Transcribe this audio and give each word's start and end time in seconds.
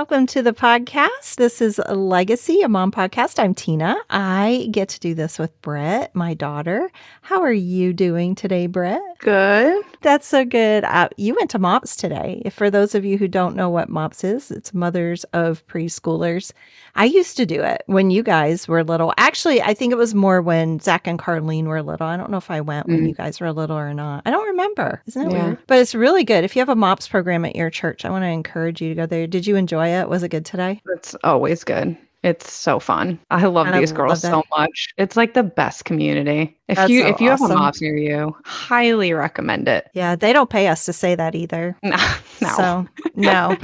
welcome 0.00 0.24
to 0.24 0.40
the 0.40 0.54
podcast. 0.54 1.36
This 1.36 1.60
is 1.60 1.78
a 1.84 1.94
Legacy, 1.94 2.62
a 2.62 2.70
mom 2.70 2.90
podcast. 2.90 3.38
I'm 3.38 3.54
Tina. 3.54 3.98
I 4.08 4.68
get 4.70 4.88
to 4.88 4.98
do 4.98 5.12
this 5.12 5.38
with 5.38 5.60
Brett, 5.60 6.14
my 6.14 6.32
daughter. 6.32 6.90
How 7.20 7.42
are 7.42 7.52
you 7.52 7.92
doing 7.92 8.34
today, 8.34 8.66
Brett? 8.66 9.02
Good. 9.18 9.84
That's 10.00 10.26
so 10.26 10.46
good. 10.46 10.84
Uh, 10.84 11.10
you 11.18 11.34
went 11.34 11.50
to 11.50 11.58
MOPS 11.58 11.96
today. 11.96 12.40
For 12.50 12.70
those 12.70 12.94
of 12.94 13.04
you 13.04 13.18
who 13.18 13.28
don't 13.28 13.54
know 13.54 13.68
what 13.68 13.90
MOPS 13.90 14.24
is, 14.24 14.50
it's 14.50 14.72
Mothers 14.72 15.24
of 15.34 15.64
Preschoolers. 15.66 16.52
I 16.94 17.04
used 17.04 17.36
to 17.36 17.44
do 17.44 17.62
it 17.62 17.82
when 17.84 18.10
you 18.10 18.22
guys 18.22 18.66
were 18.66 18.82
little. 18.82 19.12
Actually, 19.18 19.60
I 19.60 19.74
think 19.74 19.92
it 19.92 19.96
was 19.96 20.14
more 20.14 20.40
when 20.40 20.80
Zach 20.80 21.06
and 21.06 21.18
Carlene 21.18 21.66
were 21.66 21.82
little. 21.82 22.06
I 22.06 22.16
don't 22.16 22.30
know 22.30 22.38
if 22.38 22.50
I 22.50 22.62
went 22.62 22.88
when 22.88 23.02
Mm. 23.02 23.08
you 23.08 23.14
guys 23.14 23.38
were 23.38 23.52
little 23.52 23.76
or 23.76 23.92
not. 23.92 24.22
I 24.24 24.30
don't 24.30 24.46
remember. 24.48 25.02
Isn't 25.06 25.26
it 25.30 25.32
Yeah. 25.32 25.44
weird? 25.44 25.58
But 25.66 25.78
it's 25.78 25.94
really 25.94 26.24
good. 26.24 26.42
If 26.42 26.56
you 26.56 26.60
have 26.60 26.70
a 26.70 26.74
MOPS 26.74 27.06
program 27.06 27.44
at 27.44 27.54
your 27.54 27.68
church, 27.68 28.06
I 28.06 28.10
want 28.10 28.22
to 28.22 28.28
encourage 28.28 28.80
you 28.80 28.88
to 28.88 28.94
go 28.94 29.04
there. 29.06 29.26
Did 29.26 29.46
you 29.46 29.56
enjoy 29.56 29.89
it? 29.90 30.08
Was 30.08 30.22
it 30.22 30.30
good 30.30 30.44
today? 30.44 30.80
It's 30.94 31.14
always 31.24 31.64
good. 31.64 31.96
It's 32.22 32.52
so 32.52 32.78
fun. 32.78 33.18
I 33.30 33.46
love 33.46 33.68
I 33.68 33.80
these 33.80 33.92
love 33.92 33.96
girls 33.96 34.22
that. 34.22 34.30
so 34.30 34.42
much. 34.50 34.88
It's 34.98 35.16
like 35.16 35.32
the 35.32 35.42
best 35.42 35.86
community. 35.86 36.58
If 36.68 36.76
That's 36.76 36.90
you 36.90 37.00
so 37.02 37.08
if 37.08 37.20
you 37.20 37.30
have 37.30 37.40
a 37.40 37.48
MOPS 37.48 37.80
near 37.80 37.96
you, 37.96 38.36
highly 38.44 39.14
recommend 39.14 39.68
it. 39.68 39.88
Yeah, 39.94 40.16
they 40.16 40.34
don't 40.34 40.50
pay 40.50 40.68
us 40.68 40.84
to 40.84 40.92
say 40.92 41.14
that 41.14 41.34
either. 41.34 41.78
No, 41.82 41.96
no. 42.42 42.48
So, 42.56 42.86
no. 43.16 43.56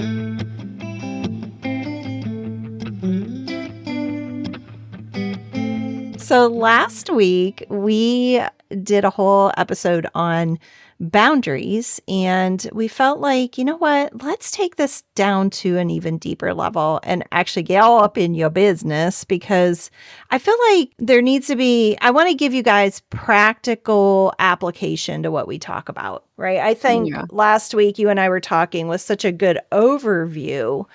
So 6.18 6.48
last 6.48 7.10
week 7.10 7.64
we 7.68 8.40
did 8.82 9.04
a 9.04 9.10
whole 9.10 9.52
episode 9.58 10.06
on 10.14 10.58
boundaries 11.00 12.00
and 12.08 12.68
we 12.72 12.88
felt 12.88 13.20
like, 13.20 13.58
you 13.58 13.64
know 13.64 13.76
what, 13.76 14.22
let's 14.22 14.50
take 14.50 14.76
this 14.76 15.02
down 15.14 15.50
to 15.50 15.76
an 15.78 15.90
even 15.90 16.18
deeper 16.18 16.54
level 16.54 17.00
and 17.02 17.24
actually 17.32 17.62
get 17.62 17.82
all 17.82 18.02
up 18.02 18.16
in 18.16 18.34
your 18.34 18.50
business 18.50 19.24
because 19.24 19.90
I 20.30 20.38
feel 20.38 20.56
like 20.72 20.90
there 20.98 21.22
needs 21.22 21.46
to 21.48 21.56
be, 21.56 21.96
I 22.00 22.10
want 22.10 22.28
to 22.30 22.34
give 22.34 22.54
you 22.54 22.62
guys 22.62 23.00
practical 23.10 24.32
application 24.38 25.22
to 25.22 25.30
what 25.30 25.48
we 25.48 25.58
talk 25.58 25.88
about, 25.88 26.24
right? 26.36 26.58
I 26.58 26.74
think 26.74 27.10
Yeah. 27.10 27.24
last 27.30 27.74
week 27.74 27.98
you 27.98 28.08
and 28.08 28.18
I 28.20 28.28
were 28.28 28.40
talking 28.40 28.88
was 28.88 29.02
such 29.02 29.24
a 29.24 29.32
good 29.32 29.58
overview 29.72 30.86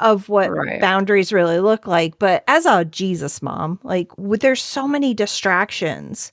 of 0.00 0.28
what 0.28 0.50
Right. 0.50 0.80
boundaries 0.80 1.32
really 1.32 1.60
look 1.60 1.86
like. 1.86 2.18
But 2.18 2.44
as 2.48 2.66
a 2.66 2.84
Jesus 2.84 3.42
mom, 3.42 3.78
like 3.82 4.10
there's 4.18 4.62
so 4.62 4.86
many 4.88 5.14
distractions 5.14 6.32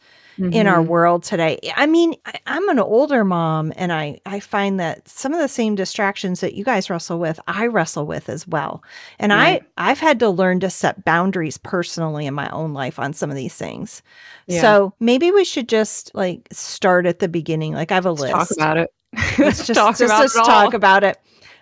in 0.51 0.67
our 0.67 0.81
Mhm. 0.81 0.87
world 0.87 1.23
today. 1.23 1.57
I 1.75 1.87
mean, 1.87 2.13
I, 2.25 2.33
I'm 2.45 2.69
an 2.69 2.79
older 2.79 3.23
mom, 3.23 3.73
and 3.75 3.91
I 3.91 4.19
I 4.25 4.39
find 4.39 4.79
that 4.79 5.07
some 5.07 5.33
of 5.33 5.39
the 5.39 5.47
same 5.47 5.75
distractions 5.75 6.41
that 6.41 6.53
you 6.53 6.63
guys 6.63 6.89
wrestle 6.89 7.19
with, 7.19 7.39
I 7.47 7.65
wrestle 7.67 8.05
with 8.05 8.29
as 8.29 8.47
well. 8.47 8.83
And 9.17 9.31
Right. 9.31 9.61
I 9.77 9.89
I've 9.91 9.99
had 9.99 10.19
to 10.19 10.29
learn 10.29 10.59
to 10.59 10.69
set 10.69 11.03
boundaries 11.05 11.57
personally 11.57 12.25
in 12.27 12.33
my 12.33 12.49
own 12.49 12.73
life 12.73 12.99
on 12.99 13.13
some 13.13 13.29
of 13.31 13.35
these 13.35 13.55
things. 13.55 14.03
Yeah. 14.47 14.61
So 14.61 14.93
maybe 14.99 15.31
we 15.31 15.45
should 15.45 15.67
just 15.69 16.13
like 16.13 16.47
start 16.51 17.05
at 17.07 17.19
the 17.19 17.27
beginning. 17.27 17.73
Like 17.73 17.91
I 17.91 17.95
have 17.95 18.05
a 18.05 18.11
Let's 18.11 18.21
list. 18.21 18.33
talk 18.33 18.51
about 18.51 18.77
it. 18.77 18.89
Let's 19.39 19.65
just, 19.65 19.73
talk 19.79 19.97
just 19.97 20.01
about 20.03 20.19
let's 20.19 20.35
it 20.35 20.43
talk 20.45 20.73
about 20.73 21.03
it. 21.03 21.17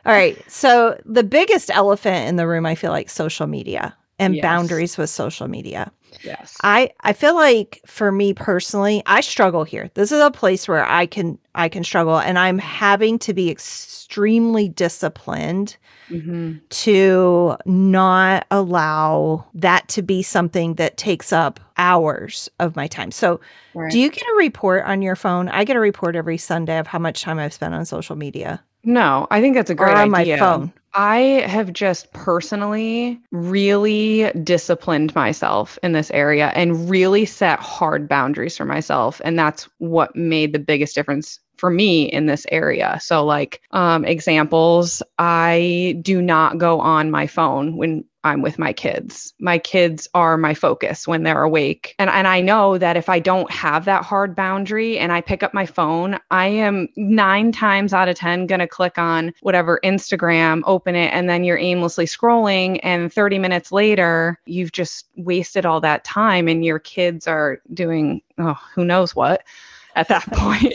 All 0.06 0.14
right. 0.14 0.42
So 0.52 1.00
the 1.06 1.24
biggest 1.24 1.70
elephant 1.70 2.28
in 2.28 2.36
the 2.36 2.48
room, 2.48 2.66
I 2.66 2.76
feel 2.76 2.92
like 2.92 3.10
social 3.10 3.48
media 3.48 3.96
and 4.20 4.34
Yes. 4.36 4.42
boundaries 4.42 4.98
with 4.98 5.10
social 5.10 5.48
media. 5.48 5.92
Yes. 6.24 6.58
I 6.64 6.92
I 7.02 7.14
feel 7.14 7.36
like 7.36 7.82
for 7.86 8.12
me 8.12 8.34
personally, 8.34 9.04
I 9.06 9.22
struggle 9.22 9.64
here. 9.64 9.90
This 9.96 10.12
is 10.12 10.22
a 10.22 10.32
place 10.32 10.68
where 10.68 10.86
I 10.86 11.06
can 11.06 11.38
I 11.56 11.70
can 11.70 11.84
struggle 11.84 12.20
and 12.20 12.38
I'm 12.40 12.60
having 12.60 13.20
to 13.20 13.34
be 13.34 13.50
extremely 13.50 14.70
disciplined 14.70 15.78
Mhm. 16.10 16.62
to 16.70 17.56
not 17.66 18.46
allow 18.52 19.46
that 19.54 19.88
to 19.90 20.02
be 20.02 20.24
something 20.24 20.76
that 20.76 20.98
takes 20.98 21.32
up 21.34 21.60
hours 21.78 22.50
of 22.60 22.76
my 22.76 22.88
time. 22.88 23.12
So, 23.12 23.40
Right. 23.74 23.92
do 23.92 24.00
you 24.00 24.10
get 24.10 24.24
a 24.24 24.36
report 24.38 24.84
on 24.86 25.02
your 25.02 25.16
phone? 25.16 25.50
I 25.50 25.64
get 25.66 25.76
a 25.76 25.80
report 25.80 26.16
every 26.16 26.38
Sunday 26.38 26.80
of 26.80 26.88
how 26.88 27.00
much 27.00 27.22
time 27.22 27.40
I've 27.40 27.54
spent 27.54 27.74
on 27.76 27.86
social 27.86 28.16
media 28.16 28.64
No, 28.84 29.28
I 29.32 29.42
think 29.42 29.56
that's 29.56 29.70
a 29.70 29.74
or 29.74 29.76
great 29.76 29.98
on 29.98 30.14
idea. 30.14 30.38
my 30.38 30.40
phone. 30.40 30.74
I 30.94 31.18
have 31.48 31.74
just 31.74 32.12
personally 32.14 33.20
really 33.32 34.32
disciplined 34.44 35.16
myself 35.16 35.80
in 35.82 35.94
this 35.94 36.12
area 36.12 36.52
and 36.54 36.90
really 36.90 37.26
set 37.26 37.60
hard 37.60 38.08
boundaries 38.08 38.56
for 38.56 38.66
myself. 38.66 39.20
And 39.26 39.40
that's 39.40 39.68
what 39.80 40.16
made 40.16 40.54
the 40.54 40.60
biggest 40.60 40.94
difference 40.94 41.40
for 41.58 41.70
me 41.72 42.04
in 42.04 42.28
this 42.28 42.46
area. 42.52 43.00
So, 43.02 43.26
like, 43.26 43.62
um, 43.72 44.06
examples 44.06 45.02
I 45.18 45.98
do 46.02 46.22
not 46.22 46.58
go 46.58 46.80
on 46.80 47.10
my 47.10 47.26
phone 47.26 47.78
when 47.78 48.04
I'm 48.24 48.42
with 48.42 48.58
my 48.58 48.74
kids. 48.74 49.34
My 49.40 49.58
kids 49.58 50.08
are 50.14 50.38
my 50.38 50.54
focus 50.54 51.08
when 51.08 51.24
they're 51.24 51.44
awake. 51.44 51.96
And, 52.00 52.10
and 52.10 52.28
I 52.28 52.42
know 52.42 52.78
that 52.78 52.96
if 52.96 53.10
I 53.10 53.20
don't 53.20 53.52
have 53.52 53.86
that 53.86 54.04
hard 54.04 54.36
boundary 54.36 54.98
and 54.98 55.12
I 55.12 55.22
pick 55.22 55.44
up 55.44 55.54
my 55.54 55.66
phone, 55.66 56.20
I 56.32 56.48
am 56.48 56.88
nine 56.96 57.52
times 57.52 57.94
out 57.94 58.10
of 58.10 58.16
10 58.16 58.48
going 58.48 58.60
to 58.60 58.68
click 58.68 58.98
on 58.98 59.34
whatever 59.42 59.80
Instagram, 59.84 60.62
open 60.66 60.96
it, 60.96 61.14
and 61.14 61.30
then 61.30 61.44
you're 61.44 61.58
aimlessly 61.58 62.06
scrolling. 62.06 62.80
And 62.82 63.12
30 63.12 63.40
minutes 63.40 63.72
later, 63.72 64.40
you've 64.46 64.72
just 64.72 65.08
wasted 65.18 65.66
all 65.66 65.82
that 65.82 66.04
time 66.04 66.48
and 66.48 66.64
your 66.64 66.80
kids 66.80 67.28
are 67.28 67.62
doing, 67.74 68.22
oh, 68.38 68.58
who 68.74 68.86
knows 68.86 69.16
what 69.16 69.44
at 69.96 70.08
that 70.08 70.24
point. 70.34 70.74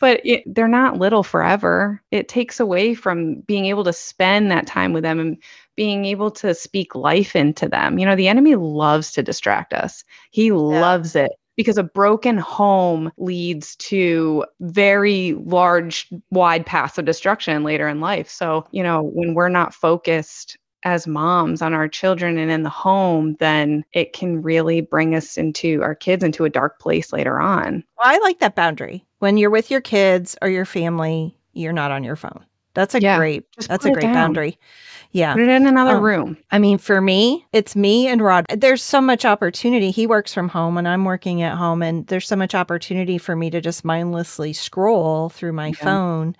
but 0.00 0.20
it, 0.24 0.42
they're 0.46 0.68
not 0.68 0.98
little 0.98 1.22
forever. 1.22 2.02
It 2.10 2.28
takes 2.28 2.60
away 2.60 2.94
from 2.94 3.36
being 3.40 3.66
able 3.66 3.84
to 3.84 3.92
spend 3.92 4.50
that 4.50 4.66
time 4.66 4.92
with 4.92 5.02
them 5.02 5.20
and 5.20 5.36
being 5.76 6.04
able 6.04 6.30
to 6.30 6.54
speak 6.54 6.94
life 6.94 7.34
into 7.34 7.68
them. 7.68 7.98
You 7.98 8.06
know, 8.06 8.16
the 8.16 8.28
enemy 8.28 8.54
loves 8.54 9.12
to 9.12 9.22
distract 9.22 9.72
us, 9.72 10.04
he 10.30 10.52
loves 10.52 11.16
it. 11.16 11.32
Because 11.54 11.76
a 11.76 11.82
broken 11.82 12.38
home 12.38 13.12
leads 13.18 13.76
to 13.76 14.46
very 14.60 15.34
large, 15.34 16.08
wide 16.30 16.64
paths 16.64 16.96
of 16.96 17.04
destruction 17.04 17.62
later 17.62 17.86
in 17.88 18.00
life. 18.00 18.30
So, 18.30 18.66
you 18.70 18.82
know, 18.82 19.02
when 19.02 19.34
we're 19.34 19.50
not 19.50 19.74
focused 19.74 20.56
as 20.84 21.06
moms 21.06 21.62
on 21.62 21.72
our 21.74 21.88
children 21.88 22.38
and 22.38 22.50
in 22.50 22.62
the 22.62 22.68
home, 22.70 23.36
then 23.40 23.84
it 23.92 24.12
can 24.12 24.42
really 24.42 24.80
bring 24.80 25.14
us 25.14 25.36
into 25.36 25.82
our 25.82 25.94
kids 25.94 26.24
into 26.24 26.44
a 26.44 26.50
dark 26.50 26.78
place 26.80 27.12
later 27.12 27.40
on. 27.40 27.84
Well, 27.98 28.08
I 28.08 28.18
like 28.18 28.38
that 28.40 28.54
boundary. 28.54 29.04
When 29.20 29.36
you're 29.36 29.50
with 29.50 29.70
your 29.70 29.80
kids 29.80 30.36
or 30.42 30.48
your 30.48 30.64
family, 30.64 31.36
you're 31.52 31.72
not 31.72 31.90
on 31.90 32.04
your 32.04 32.16
phone. 32.16 32.44
That's 32.74 32.94
a 32.94 33.00
Yeah, 33.00 33.16
great 33.18 33.44
that's 33.68 33.84
a 33.84 33.90
great 33.90 34.02
down. 34.04 34.14
boundary. 34.14 34.58
Yeah. 35.12 35.34
Put 35.34 35.42
it 35.42 35.48
in 35.50 35.66
another 35.66 35.96
Um, 35.96 36.02
room. 36.02 36.36
I 36.50 36.58
mean, 36.58 36.78
for 36.78 37.00
me, 37.00 37.46
it's 37.52 37.76
me 37.76 38.08
and 38.08 38.22
Rod. 38.22 38.46
There's 38.48 38.82
so 38.82 39.00
much 39.00 39.24
opportunity. 39.26 39.90
He 39.90 40.06
works 40.06 40.32
from 40.32 40.48
home 40.48 40.78
and 40.78 40.88
I'm 40.88 41.04
working 41.04 41.42
at 41.42 41.56
home, 41.58 41.82
and 41.82 42.06
there's 42.06 42.26
so 42.26 42.36
much 42.36 42.54
opportunity 42.54 43.18
for 43.18 43.36
me 43.36 43.50
to 43.50 43.60
just 43.60 43.84
mindlessly 43.84 44.52
scroll 44.54 45.28
through 45.28 45.52
my 45.52 45.68
Yeah. 45.68 45.74
phone. 45.74 46.34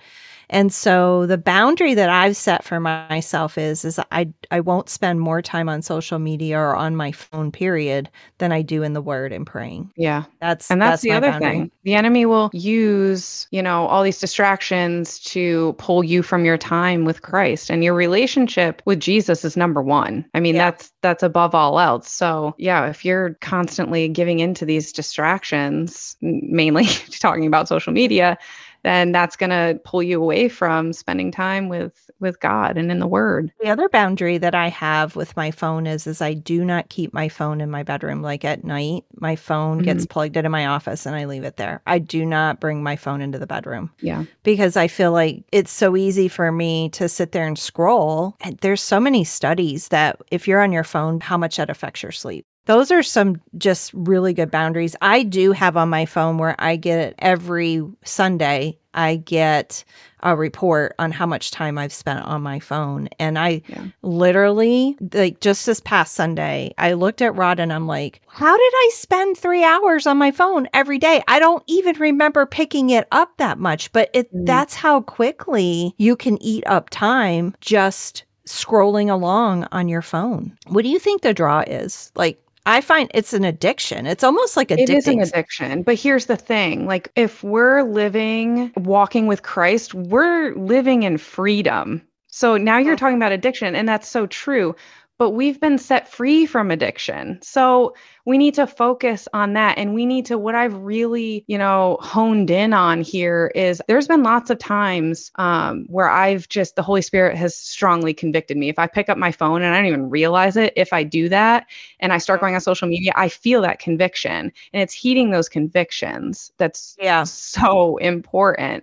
And 0.53 0.73
so 0.73 1.27
the 1.27 1.39
boundary 1.39 1.95
that 1.95 2.11
I've 2.11 2.37
set 2.37 2.63
for 2.63 2.79
myself 2.79 3.57
is 3.59 3.85
is 3.85 3.99
I 4.13 4.29
I 4.51 4.61
won't 4.61 4.91
spend 4.91 5.19
more 5.21 5.43
time 5.43 5.69
on 5.69 5.83
social 5.83 6.19
media 6.21 6.59
or 6.59 6.77
on 6.77 6.95
my 6.95 7.11
phone 7.11 7.51
period 7.51 8.11
than 8.39 8.53
I 8.53 8.63
do 8.63 8.83
in 8.83 8.93
the 8.93 9.01
word 9.01 9.33
and 9.33 9.47
praying. 9.47 9.91
Yeah. 9.97 10.25
That's 10.41 10.71
And 10.71 10.81
that's, 10.83 11.03
the 11.03 11.11
my 11.11 11.17
other 11.17 11.33
boundary. 11.33 11.41
thing. 11.41 11.71
The 11.85 11.95
enemy 11.95 12.27
will 12.27 12.51
use, 12.53 13.49
you 13.51 13.63
know, 13.63 13.87
all 13.87 14.03
these 14.03 14.21
distractions 14.21 15.19
to 15.21 15.75
pull 15.79 16.05
you 16.05 16.23
from 16.23 16.45
your 16.45 16.59
time 16.59 17.05
with 17.07 17.23
Christ 17.23 17.71
and 17.71 17.83
your 17.83 17.95
relationship 17.95 18.83
with 18.85 19.01
Jesus 19.01 19.45
is 19.45 19.57
number 19.57 19.83
1. 19.83 20.25
I 20.35 20.41
mean, 20.41 20.55
Yeah. 20.55 20.71
that's 20.71 20.93
that's 21.03 21.23
above 21.23 21.55
all 21.55 21.81
else. 21.81 22.11
So, 22.13 22.55
yeah, 22.59 22.87
if 22.89 23.05
you're 23.05 23.35
constantly 23.41 24.09
giving 24.09 24.39
into 24.41 24.67
these 24.67 24.93
distractions, 24.93 26.17
mainly 26.21 26.85
talking 27.21 27.47
about 27.47 27.69
social 27.69 27.93
media, 27.93 28.37
then 28.83 29.13
that's 29.13 29.37
going 29.37 29.51
to 29.51 29.81
pull 29.85 30.03
you 30.03 30.21
away 30.21 30.49
from 30.49 30.93
spending 30.93 31.31
time 31.31 31.69
with 31.69 32.11
with 32.21 32.41
God 32.41 32.77
and 32.77 32.91
in 32.91 32.99
the 32.99 33.07
word. 33.07 33.53
The 33.61 33.71
other 33.71 33.89
boundary 33.89 34.39
that 34.39 34.55
I 34.55 34.69
have 34.69 35.17
with 35.17 35.37
my 35.37 35.51
phone 35.51 35.87
is 35.87 36.07
is 36.07 36.21
I 36.21 36.35
do 36.35 36.65
not 36.65 36.89
keep 36.89 37.13
my 37.13 37.29
phone 37.29 37.61
in 37.61 37.71
my 37.71 37.83
bedroom 37.83 38.23
like 38.23 38.45
at 38.45 38.65
night. 38.65 39.05
My 39.15 39.37
phone 39.37 39.79
gets 39.81 40.05
mm-hmm. 40.05 40.13
plugged 40.13 40.37
into 40.37 40.51
my 40.51 40.67
office 40.67 41.07
and 41.07 41.17
I 41.17 41.25
leave 41.25 41.45
it 41.45 41.57
there. 41.57 41.83
I 41.87 41.99
do 41.99 42.25
not 42.25 42.61
bring 42.61 42.83
my 42.83 42.97
phone 42.97 43.21
into 43.21 43.39
the 43.39 43.47
bedroom 43.47 43.91
Yeah. 44.01 44.25
because 44.43 44.77
I 44.77 44.89
feel 44.89 45.13
like 45.13 45.45
it's 45.53 45.73
so 45.73 45.97
easy 45.97 46.29
for 46.29 46.53
me 46.53 46.89
to 46.91 47.09
sit 47.09 47.33
there 47.33 47.47
and 47.47 47.59
scroll. 47.59 48.37
And 48.41 48.59
there's 48.59 48.83
so 48.83 49.01
many 49.01 49.25
studies 49.25 49.89
that 49.89 50.21
if 50.31 50.47
you're 50.47 50.63
on 50.63 50.73
your 50.73 50.85
phone, 50.85 51.21
how 51.21 51.37
much 51.37 51.57
that 51.57 51.71
affects 51.71 52.03
your 52.03 52.13
sleep. 52.13 52.47
Those 52.67 52.93
are 52.93 53.03
some 53.03 53.41
just 53.59 53.93
really 53.93 54.33
good 54.33 54.51
boundaries. 54.51 54.95
I 55.03 55.25
do 55.25 55.53
have 55.53 55.77
on 55.77 55.89
my 55.89 56.07
phone 56.07 56.39
where 56.39 56.55
I 56.61 56.77
get 56.77 56.99
it 57.01 57.15
every 57.19 57.83
Sunday, 58.05 58.79
I 58.95 59.17
get 59.17 59.83
a 60.23 60.37
report 60.37 60.95
on 61.01 61.11
how 61.11 61.27
much 61.27 61.51
time 61.51 61.77
I've 61.77 61.93
spent 61.93 62.25
on 62.25 62.43
my 62.43 62.61
phone. 62.61 63.09
And 63.19 63.37
I 63.37 63.63
Yeah. 63.67 63.83
literally, 64.03 64.97
like 65.13 65.41
just 65.41 65.67
this 65.67 65.81
past 65.81 66.15
Sunday, 66.15 66.73
I 66.79 66.93
looked 66.93 67.21
at 67.21 67.35
Rod 67.35 67.59
and 67.59 67.73
I'm 67.73 67.89
like, 67.89 68.21
how 68.29 68.57
did 68.57 68.73
I 68.75 68.91
spend 68.93 69.37
three 69.37 69.65
hours 69.65 70.07
on 70.07 70.17
my 70.17 70.31
phone 70.31 70.69
every 70.73 70.99
day? 70.99 71.21
I 71.27 71.41
don't 71.41 71.65
even 71.67 71.97
remember 71.99 72.47
picking 72.47 72.91
it 72.91 73.09
up 73.11 73.37
that 73.39 73.59
much, 73.59 73.91
but 73.93 74.09
it 74.15 74.33
Mm. 74.33 74.47
that's 74.47 74.75
how 74.75 75.01
quickly 75.01 75.95
you 75.99 76.15
can 76.15 76.41
eat 76.41 76.63
up 76.67 76.91
time 76.91 77.57
just 77.61 78.25
scrolling 78.47 79.11
along 79.11 79.67
on 79.73 79.89
your 79.89 80.03
phone. 80.03 80.57
What 80.69 80.83
do 80.83 80.89
you 80.89 80.99
think 81.01 81.23
the 81.23 81.35
draw 81.35 81.61
is? 81.67 82.13
Like 82.15 82.39
I 82.65 82.81
find 82.81 83.11
it's 83.13 83.33
an 83.33 83.45
addiction. 83.45 84.07
It's 84.07 84.23
almost 84.23 84.57
like 84.57 84.69
addicting. 84.69 84.79
It 84.79 84.91
is 84.91 85.09
an 85.09 85.21
addiction. 85.21 85.83
But 85.83 85.99
here's 85.99 86.27
the 86.27 86.37
thing 86.37 86.87
like, 86.87 87.11
if 87.17 87.43
we're 87.43 87.83
living, 87.83 88.73
walking 88.77 89.27
with 89.27 89.43
Christ, 89.43 89.95
we're 89.95 90.55
living 90.55 91.03
in 91.03 91.19
freedom. 91.19 92.03
So 92.29 92.57
now 92.57 92.79
you're 92.79 92.97
talking 92.97 93.17
about 93.17 93.33
addiction, 93.33 93.75
and 93.75 93.87
that's 93.87 94.09
so 94.09 94.27
true 94.27 94.75
but 95.23 95.31
we've 95.31 95.61
been 95.61 95.79
set 95.79 96.09
free 96.09 96.47
from 96.47 96.73
addiction. 96.73 97.39
So 97.43 97.95
we 98.25 98.39
need 98.39 98.55
to 98.55 98.67
focus 98.67 99.29
on 99.33 99.53
that. 99.53 99.79
And 99.79 99.95
we 99.95 100.05
need 100.05 100.27
to, 100.27 100.37
what 100.37 100.57
I've 100.57 100.75
really, 100.75 101.45
you 101.47 101.57
know, 101.57 101.97
honed 102.01 102.51
in 102.51 102.73
on 102.73 103.03
here 103.03 103.53
is 103.55 103.81
there's 103.87 104.09
been 104.09 104.25
lots 104.25 104.51
of 104.51 104.59
times 104.59 105.31
um, 105.37 105.85
where 105.87 106.11
I've 106.11 106.49
just, 106.49 106.75
the 106.75 106.83
Holy 106.83 107.03
Spirit 107.03 107.37
has 107.37 107.57
strongly 107.57 108.13
convicted 108.13 108.57
me. 108.57 108.69
If 108.69 108.81
I 108.81 108.89
pick 108.89 109.09
up 109.09 109.17
my 109.17 109.31
phone 109.31 109.63
and 109.63 109.73
I 109.73 109.79
don't 109.79 109.87
even 109.87 110.11
realize 110.11 110.57
it, 110.57 110.73
if 110.75 110.93
I 110.93 111.05
do 111.05 111.29
that 111.29 111.69
and 112.01 112.13
I 112.13 112.19
start 112.19 112.41
going 112.41 112.57
on 112.57 112.61
social 112.61 112.89
media, 112.89 113.13
I 113.15 113.29
feel 113.29 113.63
that 113.63 113.79
conviction 113.79 114.51
and 114.73 114.83
it's 114.83 114.93
heeding 114.93 115.31
those 115.31 115.49
convictions. 115.49 116.51
That's 116.57 116.97
yeah. 117.01 117.23
so 117.23 117.97
important. 117.99 118.83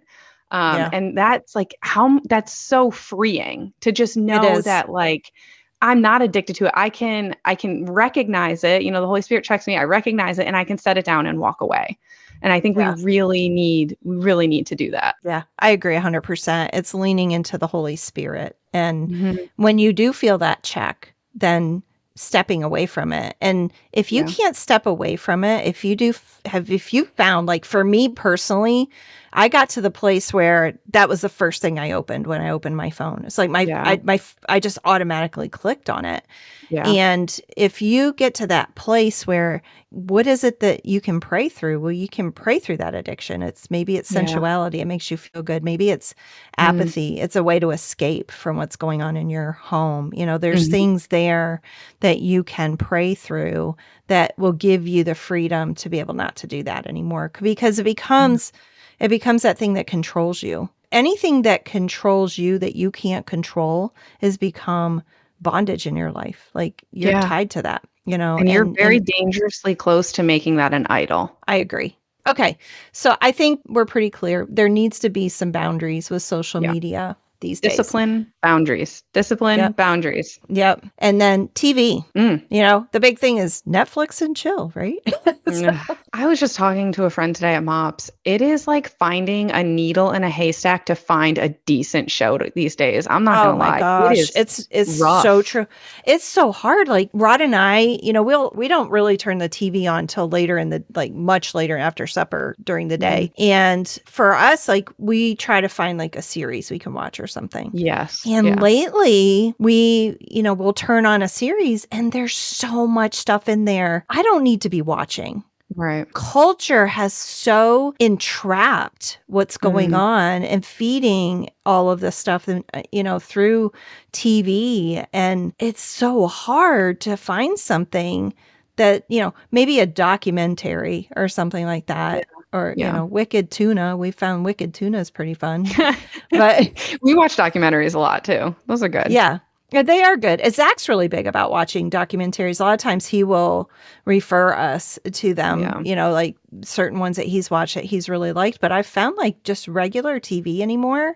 Um, 0.51 0.77
yeah. 0.77 0.89
And 0.93 1.17
that's 1.17 1.53
like 1.53 1.75
how 1.81 2.21
that's 2.29 2.53
so 2.53 2.91
freeing 2.91 3.73
to 3.81 3.91
just 3.91 4.15
know 4.15 4.61
that, 4.61 4.89
like, 4.89 5.33
I'm 5.81 6.01
not 6.01 6.21
addicted 6.21 6.55
to 6.57 6.65
it. 6.65 6.71
I 6.75 6.89
can 6.89 7.35
I 7.45 7.55
can 7.55 7.85
recognize 7.85 8.63
it. 8.63 8.83
You 8.83 8.91
know, 8.91 9.01
the 9.01 9.07
Holy 9.07 9.21
Spirit 9.21 9.43
checks 9.43 9.67
me. 9.67 9.77
I 9.77 9.83
recognize 9.83 10.39
it 10.39 10.47
and 10.47 10.57
I 10.57 10.63
can 10.63 10.77
set 10.77 10.97
it 10.97 11.05
down 11.05 11.25
and 11.25 11.39
walk 11.39 11.61
away. 11.61 11.97
And 12.41 12.53
I 12.53 12.59
think 12.59 12.77
yeah. 12.77 12.95
we 12.95 13.03
really 13.03 13.49
need 13.49 13.97
we 14.03 14.17
really 14.17 14.47
need 14.47 14.65
to 14.67 14.75
do 14.75 14.91
that. 14.91 15.15
Yeah, 15.23 15.43
I 15.59 15.69
agree 15.69 15.95
100%. 15.95 16.69
It's 16.73 16.93
leaning 16.93 17.31
into 17.31 17.57
the 17.57 17.67
Holy 17.67 17.95
Spirit. 17.95 18.57
And 18.73 19.09
mm-hmm. 19.09 19.45
when 19.57 19.77
you 19.77 19.93
do 19.93 20.13
feel 20.13 20.37
that 20.37 20.63
check, 20.63 21.13
then 21.33 21.83
stepping 22.15 22.63
away 22.63 22.85
from 22.85 23.13
it. 23.13 23.35
And 23.41 23.71
if 23.93 24.11
you 24.11 24.25
yeah. 24.25 24.31
can't 24.31 24.55
step 24.55 24.85
away 24.85 25.15
from 25.15 25.43
it, 25.43 25.65
if 25.65 25.83
you 25.83 25.95
do 25.95 26.13
have 26.45 26.69
if 26.69 26.93
you 26.93 27.05
found 27.05 27.47
like 27.47 27.65
for 27.65 27.83
me 27.83 28.09
personally, 28.09 28.89
I 29.33 29.47
got 29.47 29.69
to 29.69 29.81
the 29.81 29.91
place 29.91 30.33
where 30.33 30.77
that 30.91 31.09
was 31.09 31.21
the 31.21 31.29
first 31.29 31.61
thing 31.61 31.79
I 31.79 31.91
opened 31.91 32.27
when 32.27 32.41
I 32.41 32.49
opened 32.49 32.77
my 32.77 32.89
phone. 32.89 33.23
It's 33.25 33.37
like 33.37 33.49
my 33.49 33.61
yeah. 33.61 33.83
I 33.85 34.01
my 34.03 34.19
I 34.47 34.59
just 34.59 34.79
automatically 34.85 35.49
clicked 35.49 35.89
on 35.89 36.05
it. 36.05 36.25
Yeah. 36.69 36.87
And 36.87 37.39
if 37.57 37.81
you 37.81 38.13
get 38.13 38.35
to 38.35 38.47
that 38.47 38.75
place 38.75 39.25
where 39.25 39.61
what 39.91 40.27
is 40.27 40.43
it 40.43 40.59
that 40.59 40.85
you 40.85 41.01
can 41.01 41.19
pray 41.19 41.49
through? 41.49 41.79
Well, 41.79 41.91
you 41.91 42.07
can 42.07 42.31
pray 42.31 42.59
through 42.59 42.77
that 42.77 42.93
addiction. 42.93 43.41
It's 43.41 43.71
maybe 43.71 43.97
it's 43.97 44.09
sensuality. 44.09 44.77
Yeah. 44.77 44.83
It 44.83 44.87
makes 44.87 45.09
you 45.09 45.17
feel 45.17 45.41
good. 45.41 45.63
Maybe 45.63 45.89
it's 45.89 46.13
mm. 46.13 46.15
apathy. 46.57 47.15
Mm. 47.15 47.23
It's 47.23 47.35
a 47.35 47.43
way 47.43 47.59
to 47.59 47.71
escape 47.71 48.29
from 48.31 48.57
what's 48.57 48.75
going 48.75 49.01
on 49.01 49.17
in 49.17 49.31
your 49.31 49.53
home. 49.53 50.13
You 50.13 50.27
know, 50.27 50.37
there's 50.37 50.65
mm-hmm. 50.65 50.71
things 50.71 51.07
there 51.07 51.61
that 52.01 52.19
you 52.19 52.43
can 52.43 52.77
pray 52.77 53.15
through 53.15 53.75
that 54.07 54.37
will 54.37 54.53
give 54.53 54.87
you 54.87 55.03
the 55.03 55.15
freedom 55.15 55.73
to 55.75 55.89
be 55.89 55.99
able 55.99 56.13
not 56.13 56.35
to 56.37 56.47
do 56.47 56.61
that 56.63 56.85
anymore 56.85 57.31
because 57.41 57.79
it 57.79 57.83
becomes 57.83 58.51
mm 58.51 58.55
it 58.99 59.09
becomes 59.09 59.41
that 59.43 59.57
thing 59.57 59.73
that 59.73 59.87
controls 59.87 60.43
you. 60.43 60.69
Anything 60.91 61.43
that 61.43 61.65
controls 61.65 62.37
you 62.37 62.57
that 62.59 62.75
you 62.75 62.91
can't 62.91 63.25
control 63.25 63.93
has 64.21 64.37
become 64.37 65.03
bondage 65.41 65.85
in 65.85 65.95
your 65.95 66.11
life. 66.11 66.49
Like 66.53 66.83
you're 66.91 67.11
yeah. 67.11 67.21
tied 67.21 67.51
to 67.51 67.61
that, 67.61 67.83
you 68.05 68.17
know. 68.17 68.33
And, 68.33 68.41
and 68.41 68.51
you're 68.51 68.65
very 68.65 68.97
and, 68.97 69.05
dangerously 69.05 69.75
close 69.75 70.11
to 70.13 70.23
making 70.23 70.55
that 70.57 70.73
an 70.73 70.87
idol. 70.89 71.37
I 71.47 71.57
agree. 71.57 71.95
Okay. 72.27 72.57
So 72.91 73.15
I 73.21 73.31
think 73.31 73.61
we're 73.67 73.85
pretty 73.85 74.09
clear. 74.09 74.45
There 74.49 74.69
needs 74.69 74.99
to 74.99 75.09
be 75.09 75.29
some 75.29 75.51
boundaries 75.51 76.09
with 76.09 76.21
social 76.21 76.61
yeah. 76.61 76.71
media 76.71 77.17
these 77.41 77.59
days. 77.59 77.77
Discipline, 77.77 78.31
boundaries. 78.41 79.03
Discipline, 79.13 79.59
yep. 79.59 79.75
boundaries. 79.75 80.39
Yep. 80.49 80.85
And 80.97 81.21
then 81.21 81.47
TV. 81.49 82.05
Mm. 82.15 82.43
You 82.49 82.61
know, 82.61 82.87
the 82.91 82.99
big 82.99 83.19
thing 83.19 83.37
is 83.37 83.61
Netflix 83.67 84.21
and 84.21 84.35
chill, 84.35 84.71
right? 84.75 84.99
so. 85.51 85.77
I 86.13 86.25
was 86.25 86.39
just 86.39 86.55
talking 86.55 86.91
to 86.93 87.05
a 87.05 87.09
friend 87.09 87.35
today 87.35 87.55
at 87.55 87.63
MOPS. 87.63 88.11
It 88.25 88.41
is 88.41 88.67
like 88.67 88.89
finding 88.89 89.51
a 89.51 89.63
needle 89.63 90.11
in 90.11 90.23
a 90.23 90.29
haystack 90.29 90.85
to 90.87 90.95
find 90.95 91.37
a 91.37 91.49
decent 91.49 92.11
show 92.11 92.37
to, 92.37 92.51
these 92.55 92.75
days. 92.75 93.07
I'm 93.09 93.23
not 93.23 93.45
oh 93.45 93.51
gonna 93.51 93.59
lie. 93.59 93.79
Gosh. 93.79 94.11
It 94.11 94.19
is 94.19 94.31
it's 94.35 94.67
it's 94.71 94.99
rough. 94.99 95.23
so 95.23 95.41
true. 95.41 95.67
It's 96.05 96.25
so 96.25 96.51
hard. 96.51 96.87
Like 96.87 97.09
Rod 97.13 97.41
and 97.41 97.55
I, 97.55 97.99
you 98.03 98.11
know, 98.11 98.23
we'll 98.23 98.51
we 98.55 98.67
don't 98.67 98.89
really 98.89 99.17
turn 99.17 99.37
the 99.37 99.49
TV 99.49 99.91
on 99.91 100.07
till 100.07 100.27
later 100.27 100.57
in 100.57 100.69
the 100.69 100.83
like 100.95 101.13
much 101.13 101.55
later 101.55 101.77
after 101.77 102.05
supper 102.07 102.55
during 102.63 102.89
the 102.89 102.97
day. 102.97 103.31
Mm. 103.39 103.43
And 103.45 103.99
for 104.05 104.33
us, 104.33 104.67
like 104.67 104.89
we 104.97 105.35
try 105.35 105.61
to 105.61 105.69
find 105.69 105.97
like 105.97 106.15
a 106.15 106.21
series 106.21 106.69
we 106.69 106.79
can 106.79 106.93
watch 106.93 107.19
or 107.19 107.27
something. 107.29 107.71
Yes. 107.73 108.25
And 108.25 108.47
yeah. 108.47 108.55
lately, 108.55 109.55
we, 109.59 110.17
you 110.19 110.43
know, 110.43 110.53
we'll 110.53 110.73
turn 110.73 111.05
on 111.05 111.21
a 111.21 111.29
series 111.29 111.87
and 111.91 112.11
there's 112.11 112.35
so 112.35 112.85
much 112.85 113.13
stuff 113.13 113.47
in 113.47 113.65
there. 113.65 114.05
I 114.09 114.21
don't 114.23 114.43
need 114.43 114.61
to 114.61 114.69
be 114.69 114.81
watching. 114.81 115.43
Right. 115.75 116.11
Culture 116.13 116.87
has 116.87 117.13
so 117.13 117.93
entrapped 117.99 119.19
what's 119.27 119.55
going 119.55 119.91
mm. 119.91 119.97
on 119.97 120.43
and 120.43 120.65
feeding 120.65 121.49
all 121.65 121.91
of 121.91 121.99
this 121.99 122.15
stuff, 122.15 122.49
uh, 122.49 122.61
you 122.91 123.03
know, 123.03 123.19
through 123.19 123.71
TV. 124.11 125.05
And 125.13 125.53
it's 125.59 125.81
so 125.81 126.27
hard 126.27 126.99
to 127.01 127.15
find 127.15 127.57
something 127.59 128.33
that, 128.77 129.05
you 129.09 129.19
know, 129.19 129.33
maybe 129.51 129.79
a 129.79 129.85
documentary 129.85 131.07
or 131.15 131.27
something 131.27 131.65
like 131.65 131.85
that. 131.85 132.25
Yeah 132.27 132.38
or 132.53 132.73
yeah. 132.77 132.87
you 132.87 132.93
know 132.93 133.05
wicked 133.05 133.51
tuna 133.51 133.95
we 133.97 134.11
found 134.11 134.45
wicked 134.45 134.73
tuna 134.73 134.99
is 134.99 135.09
pretty 135.09 135.33
fun 135.33 135.65
but 136.31 136.97
we 137.01 137.13
watch 137.13 137.35
documentaries 137.35 137.95
a 137.95 137.99
lot 137.99 138.23
too 138.23 138.55
those 138.67 138.83
are 138.83 138.89
good 138.89 139.07
yeah 139.09 139.39
yeah, 139.71 139.83
they 139.83 140.01
are 140.01 140.17
good. 140.17 140.41
Zach's 140.51 140.89
really 140.89 141.07
big 141.07 141.27
about 141.27 141.51
watching 141.51 141.91
documentaries. 141.91 142.59
A 142.59 142.63
lot 142.63 142.73
of 142.73 142.79
times 142.79 143.05
he 143.05 143.23
will 143.23 143.69
refer 144.05 144.53
us 144.53 144.97
to 145.11 145.33
them, 145.33 145.61
yeah. 145.61 145.79
you 145.81 145.95
know, 145.95 146.11
like 146.11 146.35
certain 146.63 146.99
ones 146.99 147.17
that 147.17 147.27
he's 147.27 147.51
watched 147.51 147.75
that 147.75 147.83
he's 147.83 148.09
really 148.09 148.31
liked. 148.31 148.61
But 148.61 148.71
I've 148.71 148.87
found 148.87 149.15
like 149.17 149.43
just 149.43 149.67
regular 149.67 150.19
TV 150.19 150.61
anymore, 150.61 151.15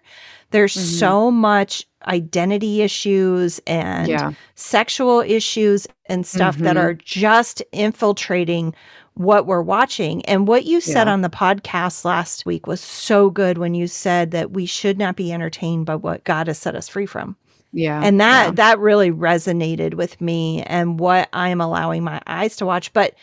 there's 0.52 0.76
mm-hmm. 0.76 0.98
so 0.98 1.32
much 1.32 1.88
identity 2.06 2.84
issues 2.84 3.60
and 3.66 4.08
yeah. 4.08 4.34
sexual 4.54 5.22
issues 5.22 5.88
and 6.06 6.26
stuff 6.26 6.56
mm-hmm. 6.56 6.66
that 6.66 6.78
are 6.78 6.94
just 6.94 7.64
infiltrating 7.72 8.76
what 9.16 9.46
we're 9.46 9.62
watching. 9.62 10.26
And 10.26 10.48
what 10.48 10.66
you 10.66 10.82
said 10.82 11.08
yeah. 11.08 11.14
on 11.14 11.22
the 11.22 11.30
podcast 11.30 12.06
last 12.06 12.46
week 12.46 12.68
was 12.68 12.82
so 12.82 13.30
good 13.30 13.58
when 13.58 13.76
you 13.76 13.88
said 13.88 14.32
that 14.32 14.52
we 14.52 14.66
should 14.66 14.98
not 14.98 15.16
be 15.16 15.32
entertained 15.32 15.86
by 15.86 15.96
what 15.96 16.24
God 16.24 16.48
has 16.48 16.58
set 16.58 16.76
us 16.76 16.90
free 16.90 17.06
from. 17.06 17.36
Yeah. 17.72 18.02
And 18.04 18.20
that 18.20 18.46
yeah. 18.46 18.52
that 18.52 18.80
really 18.80 19.12
resonated 19.12 19.96
with 19.96 20.22
me 20.22 20.62
and 20.64 21.00
what 21.00 21.30
I'm 21.34 21.60
allowing 21.60 22.04
my 22.04 22.22
eyes 22.28 22.56
to 22.58 22.66
watch. 22.66 22.94
But 22.94 23.16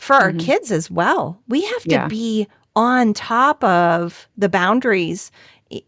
for 0.00 0.16
mm-hmm. 0.16 0.38
our 0.38 0.44
kids 0.44 0.72
as 0.72 0.90
well, 0.90 1.38
we 1.48 1.62
have 1.64 1.82
to 1.82 1.90
yeah. 1.90 2.08
be 2.08 2.46
on 2.76 3.12
top 3.12 3.62
of 3.64 4.28
the 4.38 4.48
boundaries 4.48 5.30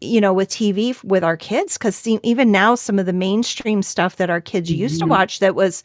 you 0.01 0.21
know 0.21 0.33
with 0.33 0.49
tv 0.49 1.03
with 1.05 1.25
our 1.25 1.37
kids 1.37 1.77
because 1.77 2.07
even 2.07 2.53
now 2.53 2.75
some 2.75 2.99
of 2.99 3.07
the 3.07 3.13
mainstream 3.13 3.83
stuff 3.83 4.17
that 4.17 4.31
our 4.31 4.41
kids 4.41 4.71
mm-hmm. 4.71 4.81
used 4.81 4.99
to 4.99 5.05
mm-hmm. 5.05 5.11
watch 5.11 5.39
that 5.41 5.55
was 5.55 5.83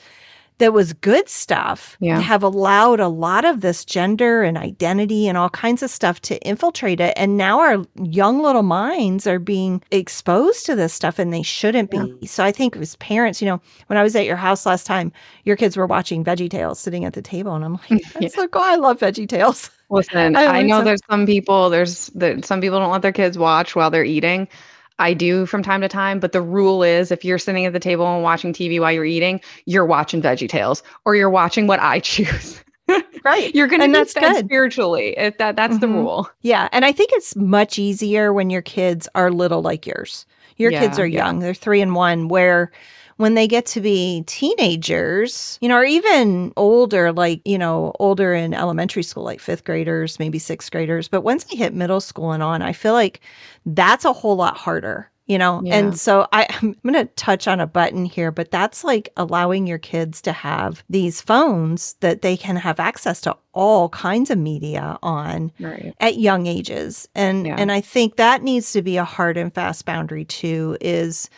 that 0.59 0.73
was 0.73 0.93
good 0.93 1.29
stuff 1.29 1.97
yeah. 1.99 2.19
have 2.19 2.43
allowed 2.43 2.99
a 2.99 3.07
lot 3.07 3.45
of 3.45 3.61
this 3.61 3.85
gender 3.85 4.43
and 4.43 4.57
identity 4.57 5.27
and 5.27 5.37
all 5.37 5.49
kinds 5.49 5.83
of 5.83 5.89
stuff 5.89 6.19
to 6.21 6.39
infiltrate 6.41 6.99
it. 6.99 7.13
And 7.15 7.37
now 7.37 7.59
our 7.59 7.85
young 8.03 8.41
little 8.41 8.63
minds 8.63 9.27
are 9.27 9.39
being 9.39 9.83
exposed 9.91 10.65
to 10.65 10.75
this 10.75 10.93
stuff 10.93 11.19
and 11.19 11.33
they 11.33 11.43
shouldn't 11.43 11.93
yeah. 11.93 12.05
be. 12.19 12.27
So 12.27 12.43
I 12.43 12.51
think 12.51 12.75
as 12.77 12.95
parents, 12.97 13.41
you 13.41 13.47
know, 13.47 13.61
when 13.87 13.97
I 13.97 14.03
was 14.03 14.15
at 14.15 14.25
your 14.25 14.35
house 14.35 14.65
last 14.65 14.85
time, 14.85 15.11
your 15.43 15.55
kids 15.55 15.77
were 15.77 15.87
watching 15.87 16.23
Veggie 16.23 16.49
Tales 16.49 16.79
sitting 16.79 17.05
at 17.05 17.13
the 17.13 17.21
table. 17.21 17.53
And 17.53 17.63
I'm 17.63 17.73
like, 17.73 18.01
that's 18.13 18.35
yeah. 18.35 18.41
like, 18.41 18.55
oh, 18.55 18.61
I 18.61 18.75
love 18.75 18.99
Veggie 18.99 19.29
Tales. 19.29 19.69
Listen, 19.89 20.35
I, 20.37 20.45
I 20.45 20.61
know 20.63 20.83
there's 20.83 21.01
some 21.09 21.25
people, 21.25 21.69
there's 21.69 22.07
that 22.07 22.45
some 22.45 22.61
people 22.61 22.79
don't 22.79 22.91
let 22.91 23.03
their 23.03 23.11
kids 23.11 23.37
watch 23.37 23.75
while 23.75 23.91
they're 23.91 24.03
eating. 24.03 24.47
I 24.99 25.13
do 25.13 25.45
from 25.45 25.63
time 25.63 25.81
to 25.81 25.87
time, 25.87 26.19
but 26.19 26.31
the 26.31 26.41
rule 26.41 26.83
is 26.83 27.11
if 27.11 27.23
you're 27.23 27.37
sitting 27.37 27.65
at 27.65 27.73
the 27.73 27.79
table 27.79 28.05
and 28.07 28.23
watching 28.23 28.53
TV 28.53 28.79
while 28.79 28.91
you're 28.91 29.05
eating, 29.05 29.41
you're 29.65 29.85
watching 29.85 30.21
Veggie 30.21 30.49
Tales 30.49 30.83
or 31.05 31.15
you're 31.15 31.29
watching 31.29 31.67
what 31.67 31.79
I 31.79 31.99
choose. 31.99 32.63
right. 33.23 33.53
You're 33.53 33.67
going 33.67 33.81
to 33.81 33.87
be 33.87 34.05
fed 34.09 34.33
good. 34.33 34.45
spiritually. 34.45 35.13
If 35.17 35.37
that 35.37 35.55
that's 35.55 35.75
mm-hmm. 35.75 35.81
the 35.81 35.99
rule. 35.99 36.29
Yeah, 36.41 36.69
and 36.71 36.85
I 36.85 36.91
think 36.91 37.11
it's 37.13 37.35
much 37.35 37.77
easier 37.77 38.33
when 38.33 38.49
your 38.49 38.61
kids 38.61 39.07
are 39.13 39.31
little 39.31 39.61
like 39.61 39.85
yours. 39.85 40.25
Your 40.57 40.71
yeah, 40.71 40.79
kids 40.79 40.97
are 40.97 41.05
young. 41.05 41.35
Yeah. 41.35 41.47
They're 41.47 41.53
3 41.53 41.81
and 41.81 41.95
1 41.95 42.27
where 42.29 42.71
when 43.17 43.33
they 43.35 43.47
get 43.47 43.65
to 43.67 43.81
be 43.81 44.23
teenagers, 44.27 45.57
you 45.61 45.69
know, 45.69 45.75
or 45.77 45.83
even 45.85 46.53
older, 46.57 47.11
like, 47.11 47.41
you 47.45 47.57
know, 47.57 47.93
older 47.99 48.33
in 48.33 48.53
elementary 48.53 49.03
school, 49.03 49.23
like 49.23 49.39
fifth 49.39 49.63
graders, 49.63 50.19
maybe 50.19 50.39
sixth 50.39 50.71
graders. 50.71 51.07
But 51.07 51.21
once 51.21 51.43
they 51.45 51.57
hit 51.57 51.73
middle 51.73 52.01
school 52.01 52.31
and 52.31 52.43
on, 52.43 52.61
I 52.61 52.73
feel 52.73 52.93
like 52.93 53.21
that's 53.65 54.05
a 54.05 54.13
whole 54.13 54.35
lot 54.35 54.57
harder 54.57 55.09
you 55.27 55.37
know 55.37 55.61
Yeah. 55.63 55.75
and 55.77 55.99
so 55.99 56.27
I, 56.33 56.47
i'm 56.61 56.75
going 56.83 56.93
to 56.95 57.05
touch 57.15 57.47
on 57.47 57.59
a 57.59 57.67
button 57.67 58.05
here 58.05 58.31
but 58.31 58.51
that's 58.51 58.83
like 58.83 59.09
allowing 59.17 59.67
your 59.67 59.77
kids 59.77 60.21
to 60.23 60.31
have 60.31 60.83
these 60.89 61.21
phones 61.21 61.93
that 61.99 62.21
they 62.21 62.35
can 62.37 62.55
have 62.55 62.79
access 62.79 63.21
to 63.21 63.35
all 63.53 63.89
kinds 63.89 64.29
of 64.29 64.37
media 64.37 64.97
on 65.03 65.51
Right. 65.59 65.93
at 65.99 66.17
young 66.17 66.47
ages 66.47 67.07
and 67.15 67.45
Yeah. 67.45 67.55
and 67.57 67.71
i 67.71 67.81
think 67.81 68.15
that 68.15 68.41
needs 68.43 68.71
to 68.73 68.81
be 68.81 68.97
a 68.97 69.03
hard 69.05 69.37
and 69.37 69.53
fast 69.53 69.85
boundary 69.85 70.25
too 70.25 70.77
is 70.81 71.29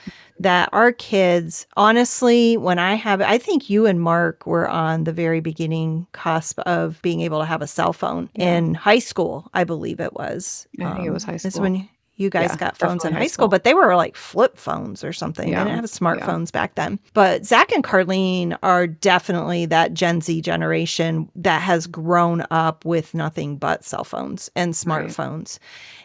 that 0.41 0.69
our 0.72 0.91
kids 0.91 1.65
honestly 1.75 2.55
when 2.58 2.79
i 2.79 2.93
have 2.93 3.22
i 3.22 3.38
think 3.38 3.69
you 3.69 3.86
and 3.86 4.01
mark 4.01 4.46
were 4.46 4.69
on 4.69 5.03
the 5.03 5.12
very 5.13 5.39
beginning 5.41 6.08
cusp 6.13 6.60
of 6.60 7.01
being 7.01 7.22
able 7.22 7.39
to 7.39 7.46
have 7.46 7.62
a 7.62 7.67
cell 7.67 7.93
phone 7.93 8.29
Yeah. 8.36 8.58
in 8.58 8.74
high 8.74 9.00
school 9.00 9.50
i 9.53 9.63
believe 9.63 10.00
it 10.00 10.13
was 10.13 10.67
I 10.79 10.93
think 10.93 11.05
it 11.05 11.12
was 11.12 11.24
um, 11.25 11.31
high 11.31 11.36
is 11.43 11.53
school. 11.53 11.62
when 11.63 11.75
you 11.75 11.86
guys 12.28 12.50
Yeah, 12.50 12.58
got 12.58 12.78
phones 12.78 13.06
in 13.06 13.14
high 13.14 13.28
school, 13.28 13.44
school. 13.44 13.48
but 13.50 13.64
they 13.64 13.76
were 13.76 13.96
like 13.96 14.16
flip 14.16 14.58
phones 14.58 15.04
or 15.04 15.14
something. 15.14 15.48
Yeah, 15.48 15.64
They 15.64 15.70
didn't 15.70 15.88
have 15.88 15.92
yeah. 15.92 16.26
smartphones 16.26 16.52
back 16.52 16.74
then. 16.74 16.98
But 17.14 17.46
Zach 17.46 17.72
and 17.72 17.84
Carlene 17.84 18.58
are 18.64 18.88
definitely 18.88 19.68
that 19.68 19.94
Gen 19.94 20.22
Z 20.22 20.42
generation 20.42 21.30
that 21.36 21.62
has 21.62 21.86
grown 21.86 22.44
up 22.50 22.84
with 22.84 23.14
nothing 23.14 23.58
but 23.58 23.86
cell 23.86 24.04
phones 24.04 24.50
and 24.56 24.72
Right. 24.86 25.08
smartphones. 25.08 25.60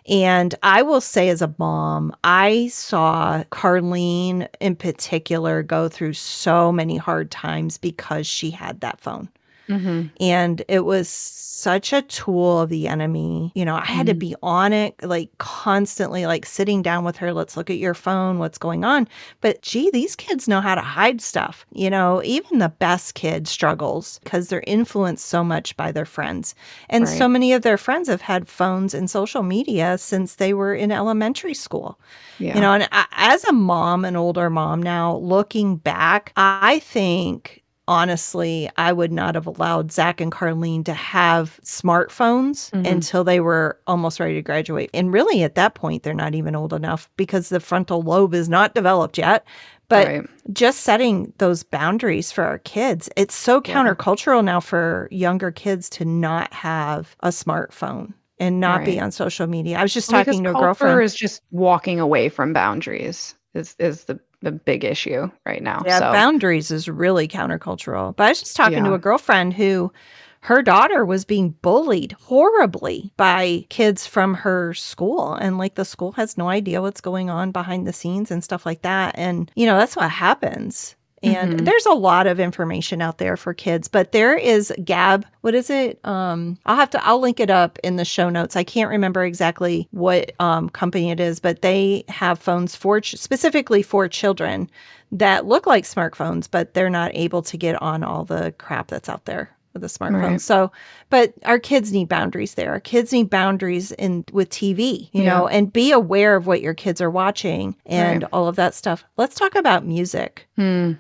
And 0.07 0.55
I 0.63 0.83
will 0.83 1.01
say, 1.01 1.31
as 1.31 1.41
a 1.41 1.55
mom, 1.59 2.15
I 2.25 2.69
saw 2.69 3.43
Carlene 3.51 4.47
in 4.61 4.77
particular 4.77 5.63
go 5.63 5.89
through 5.89 6.13
so 6.13 6.71
many 6.71 6.97
hard 6.99 7.31
times 7.31 7.79
because 7.79 8.27
she 8.27 8.51
had 8.51 8.81
that 8.83 9.01
phone 9.01 9.31
Mm-hmm. 9.69 10.03
and 10.21 10.63
it 10.69 10.85
was 10.85 11.09
such 11.09 11.93
a 11.95 12.03
tool 12.03 12.61
of 12.61 12.69
the 12.69 12.87
enemy 12.87 13.51
you 13.55 13.65
know 13.65 13.77
i 13.77 13.85
had 13.85 14.07
to 14.07 14.15
Mhm. 14.15 14.19
be 14.19 14.35
on 14.43 14.73
it 14.75 14.95
like 15.03 15.31
constantly 15.39 16.27
like 16.27 16.45
sitting 16.45 16.83
down 16.83 17.05
with 17.05 17.17
her 17.17 17.33
let's 17.33 17.57
look 17.57 17.71
at 17.71 17.79
your 17.79 17.95
phone 17.95 18.39
what's 18.39 18.59
going 18.59 18.85
on 18.85 19.09
but 19.41 19.63
gee 19.63 19.91
these 19.91 20.15
kids 20.17 20.47
know 20.47 20.61
how 20.61 20.75
to 20.75 20.83
hide 20.83 21.23
stuff 21.23 21.65
you 21.73 21.89
know 21.89 22.23
even 22.25 22.59
the 22.59 22.69
best 22.69 23.15
kid 23.15 23.49
struggles 23.49 24.21
because 24.25 24.49
they're 24.49 24.65
influenced 24.67 25.25
so 25.25 25.43
much 25.43 25.75
by 25.79 25.91
their 25.91 26.05
friends 26.05 26.55
and 26.91 27.09
so 27.09 27.27
many 27.27 27.53
of 27.55 27.63
their 27.63 27.79
friends 27.79 28.09
have 28.09 28.21
had 28.23 28.49
phones 28.49 28.93
and 28.93 29.09
social 29.11 29.43
media 29.43 29.97
since 29.97 30.35
they 30.35 30.53
were 30.53 30.75
in 30.75 30.93
elementary 30.93 31.55
school 31.55 31.99
Yeah. 32.39 32.55
you 32.55 32.61
know, 32.61 32.73
and 32.73 32.89
I, 32.93 33.07
as 33.13 33.45
a 33.45 33.53
mom, 33.53 34.05
an 34.05 34.17
older 34.17 34.51
mom 34.51 34.83
now, 34.83 35.17
looking 35.17 35.77
back, 35.77 36.33
I 36.37 36.81
think 36.81 37.63
honestly, 37.89 38.71
I 38.77 38.93
would 38.93 39.13
not 39.13 39.35
have 39.35 39.47
allowed 39.47 39.93
Zach 39.93 40.21
and 40.21 40.33
Carlene 40.33 40.85
to 40.87 40.95
have 40.95 41.61
smartphones 41.65 42.71
Mhm. 42.73 42.91
until 42.91 43.25
they 43.25 43.41
were 43.41 43.79
almost 43.87 44.21
ready 44.21 44.35
to 44.35 44.43
graduate. 44.43 44.91
And 44.95 45.13
really, 45.13 45.43
at 45.43 45.55
that 45.57 45.75
point, 45.75 46.03
they're 46.03 46.15
not 46.15 46.35
even 46.35 46.57
old 46.57 46.73
enough 46.73 47.11
because 47.17 47.49
the 47.49 47.61
frontal 47.61 48.03
lobe 48.03 48.35
is 48.35 48.49
not 48.49 48.75
developed 48.75 49.19
yet. 49.19 49.45
But 49.89 50.07
right. 50.09 50.27
just 50.53 50.81
setting 50.81 51.33
those 51.39 51.63
boundaries 51.63 52.33
for 52.33 52.45
our 52.45 52.59
kids, 52.59 53.11
it's 53.17 53.35
so 53.35 53.61
Yeah. 53.67 53.75
countercultural 53.75 54.43
now 54.45 54.61
for 54.61 55.09
younger 55.11 55.51
kids 55.51 55.91
to 55.91 56.05
not 56.05 56.53
have 56.55 57.17
a 57.21 57.29
smartphone 57.29 58.15
and 58.41 58.61
not 58.61 58.85
be 58.85 58.99
on 58.99 59.11
social 59.13 59.47
media. 59.47 59.79
I 59.79 59.83
was 59.83 59.93
just 59.95 60.11
Well, 60.11 60.25
talking 60.25 60.43
to 60.45 60.51
a 60.51 60.55
girlfriend. 60.55 61.03
is 61.03 61.15
just 61.15 61.43
walking 61.51 62.01
away 62.01 62.29
from 62.31 62.53
boundaries 62.53 63.35
is 63.55 63.77
is 63.79 64.05
the 64.05 64.19
the 64.45 64.53
big 64.53 64.85
issue 64.85 65.31
right 65.45 65.63
now. 65.63 65.83
Yeah, 65.85 65.99
so 65.99 66.13
boundaries 66.13 66.71
is 66.71 66.89
really 66.89 67.27
countercultural. 67.27 68.15
But 68.15 68.25
I 68.25 68.29
was 68.31 68.41
just 68.41 68.57
talking 68.57 68.85
to 68.85 68.95
a 68.95 68.99
girlfriend 68.99 69.55
who 69.55 69.93
her 70.41 70.63
daughter 70.63 71.05
was 71.07 71.25
being 71.25 71.51
bullied 71.63 72.13
horribly 72.21 73.13
by 73.17 73.65
kids 73.71 74.07
from 74.07 74.35
her 74.35 74.75
school. 74.75 75.33
And 75.33 75.57
like 75.57 75.75
the 75.75 75.87
school 75.87 76.13
has 76.13 76.37
no 76.37 76.49
idea 76.49 76.83
what's 76.83 77.01
going 77.01 77.31
on 77.31 77.51
behind 77.51 77.87
the 77.87 77.95
scenes 77.95 78.31
and 78.31 78.45
stuff 78.45 78.67
like 78.67 78.83
that. 78.83 79.15
And, 79.17 79.51
you 79.57 79.65
know, 79.65 79.79
that's 79.79 79.97
what 79.97 80.11
happens. 80.11 80.97
And 81.25 81.55
Mhm. 81.55 81.65
there's 81.65 81.87
a 81.87 81.93
lot 81.95 82.27
of 82.27 82.39
information 82.41 83.03
out 83.03 83.19
there 83.19 83.37
for 83.37 83.55
kids, 83.55 83.89
but 83.89 84.13
there 84.13 84.37
is 84.37 84.73
Gabb. 84.81 85.25
What 85.41 85.55
is 85.55 85.71
it? 85.71 85.99
Um, 86.05 86.59
I'll 86.67 86.77
have 86.77 86.91
to. 86.91 87.05
I'll 87.07 87.21
link 87.21 87.41
it 87.41 87.51
up 87.51 87.79
in 87.83 87.97
the 87.97 88.05
show 88.05 88.29
notes. 88.31 88.57
I 88.57 88.65
can't 88.65 88.91
remember 88.91 89.25
exactly 89.25 89.89
what 89.93 90.33
um, 90.41 90.69
company 90.69 91.11
it 91.11 91.21
is, 91.21 91.41
but 91.41 91.63
they 91.63 92.05
have 92.09 92.39
phones 92.39 92.77
for 92.77 93.01
ch- 93.01 93.17
specifically 93.17 93.83
for 93.83 94.09
children 94.09 94.71
that 95.13 95.47
look 95.47 95.67
like 95.67 95.85
smartphones, 95.85 96.49
but 96.51 96.75
they're 96.75 96.91
not 96.91 97.13
able 97.15 97.43
to 97.43 97.57
get 97.57 97.81
on 97.83 98.03
all 98.05 98.25
the 98.25 98.53
crap 98.59 98.89
that's 98.89 99.09
out 99.09 99.25
there 99.27 99.54
with 99.75 99.83
the 99.83 99.89
smartphones. 99.89 100.23
Right. 100.23 100.41
So, 100.41 100.73
but 101.11 101.35
our 101.45 101.59
kids 101.59 101.93
need 101.93 102.09
boundaries 102.09 102.55
there. 102.55 102.71
Our 102.71 102.81
kids 102.81 103.13
need 103.13 103.29
boundaries 103.29 103.93
in 103.93 104.25
with 104.33 104.49
TV, 104.49 105.11
you 105.13 105.23
know, 105.25 105.47
and 105.49 105.71
be 105.73 105.93
aware 105.93 106.37
of 106.37 106.47
what 106.47 106.63
your 106.63 106.75
kids 106.75 107.01
are 107.03 107.11
watching 107.11 107.77
and 107.85 108.23
Right. 108.23 108.31
all 108.33 108.49
of 108.49 108.57
that 108.57 108.75
stuff. 108.75 109.05
Let's 109.19 109.35
talk 109.35 109.55
about 109.55 109.85
music. 109.85 110.47
Hmm. 110.57 110.93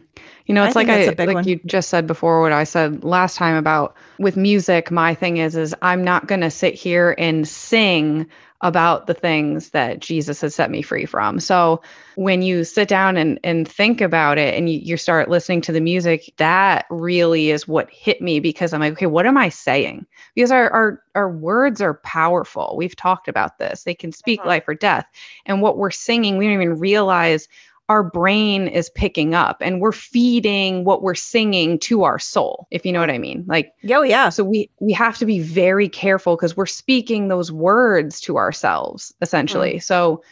You 0.46 0.54
know, 0.54 0.62
I 0.62 0.66
it's 0.66 0.76
like 0.76 0.88
I 0.88 0.96
a 0.98 1.14
big 1.14 1.28
like 1.28 1.34
one. 1.34 1.48
you 1.48 1.58
just 1.64 1.88
said 1.88 2.06
before 2.06 2.42
what 2.42 2.52
I 2.52 2.64
said 2.64 3.02
last 3.02 3.36
time 3.36 3.56
about 3.56 3.94
with 4.18 4.36
music, 4.36 4.90
my 4.90 5.14
thing 5.14 5.38
is 5.38 5.56
is 5.56 5.74
I'm 5.80 6.04
not 6.04 6.26
going 6.26 6.42
to 6.42 6.50
sit 6.50 6.74
here 6.74 7.14
and 7.16 7.48
sing 7.48 8.26
about 8.64 9.06
the 9.06 9.14
things 9.14 9.70
that 9.70 10.00
Jesus 10.00 10.40
has 10.40 10.54
set 10.54 10.70
me 10.70 10.82
free 10.82 11.04
from. 11.04 11.38
So 11.38 11.82
when 12.16 12.42
you 12.42 12.64
sit 12.64 12.88
down 12.88 13.16
and 13.16 13.38
and 13.44 13.68
think 13.68 14.00
about 14.00 14.38
it 14.38 14.54
and 14.54 14.68
you, 14.70 14.78
you 14.80 14.96
start 14.96 15.28
listening 15.28 15.60
to 15.62 15.72
the 15.72 15.80
music, 15.80 16.32
that 16.38 16.86
really 16.90 17.50
is 17.50 17.68
what 17.68 17.90
hit 17.90 18.20
me 18.22 18.40
because 18.40 18.72
I'm 18.72 18.80
like, 18.80 18.94
okay, 18.94 19.06
what 19.06 19.26
am 19.26 19.36
I 19.36 19.50
saying? 19.50 20.06
Because 20.34 20.50
our 20.50 20.70
our 20.72 21.02
our 21.14 21.30
words 21.30 21.80
are 21.82 21.94
powerful. 21.94 22.74
We've 22.76 22.96
talked 22.96 23.28
about 23.28 23.58
this. 23.58 23.84
They 23.84 23.94
can 23.94 24.10
speak 24.12 24.40
Mhm. 24.42 24.46
life 24.46 24.64
or 24.66 24.74
death. 24.74 25.06
And 25.46 25.60
what 25.60 25.76
we're 25.76 25.90
singing, 25.90 26.38
we 26.38 26.46
don't 26.46 26.54
even 26.54 26.78
realize 26.78 27.48
our 27.88 28.02
brain 28.02 28.66
is 28.66 28.88
picking 28.90 29.34
up 29.34 29.58
and 29.60 29.80
we're 29.80 29.92
feeding 29.92 30.84
what 30.84 31.02
we're 31.02 31.14
singing 31.14 31.78
to 31.78 32.02
our 32.02 32.18
soul 32.18 32.66
if 32.70 32.86
you 32.86 32.92
know 32.92 33.00
what 33.00 33.10
i 33.10 33.18
mean. 33.18 33.44
Like 33.46 33.74
Oh 33.90 34.02
yeah. 34.02 34.30
so 34.30 34.42
we 34.44 34.70
we 34.80 34.92
have 34.92 35.18
to 35.18 35.26
be 35.26 35.40
very 35.40 35.88
careful 35.88 36.36
because 36.36 36.56
we're 36.56 36.66
speaking 36.66 37.28
those 37.28 37.52
words 37.52 38.20
to 38.22 38.36
ourselves 38.36 39.14
essentially. 39.20 39.74
Mm. 39.74 39.82
So 39.82 40.22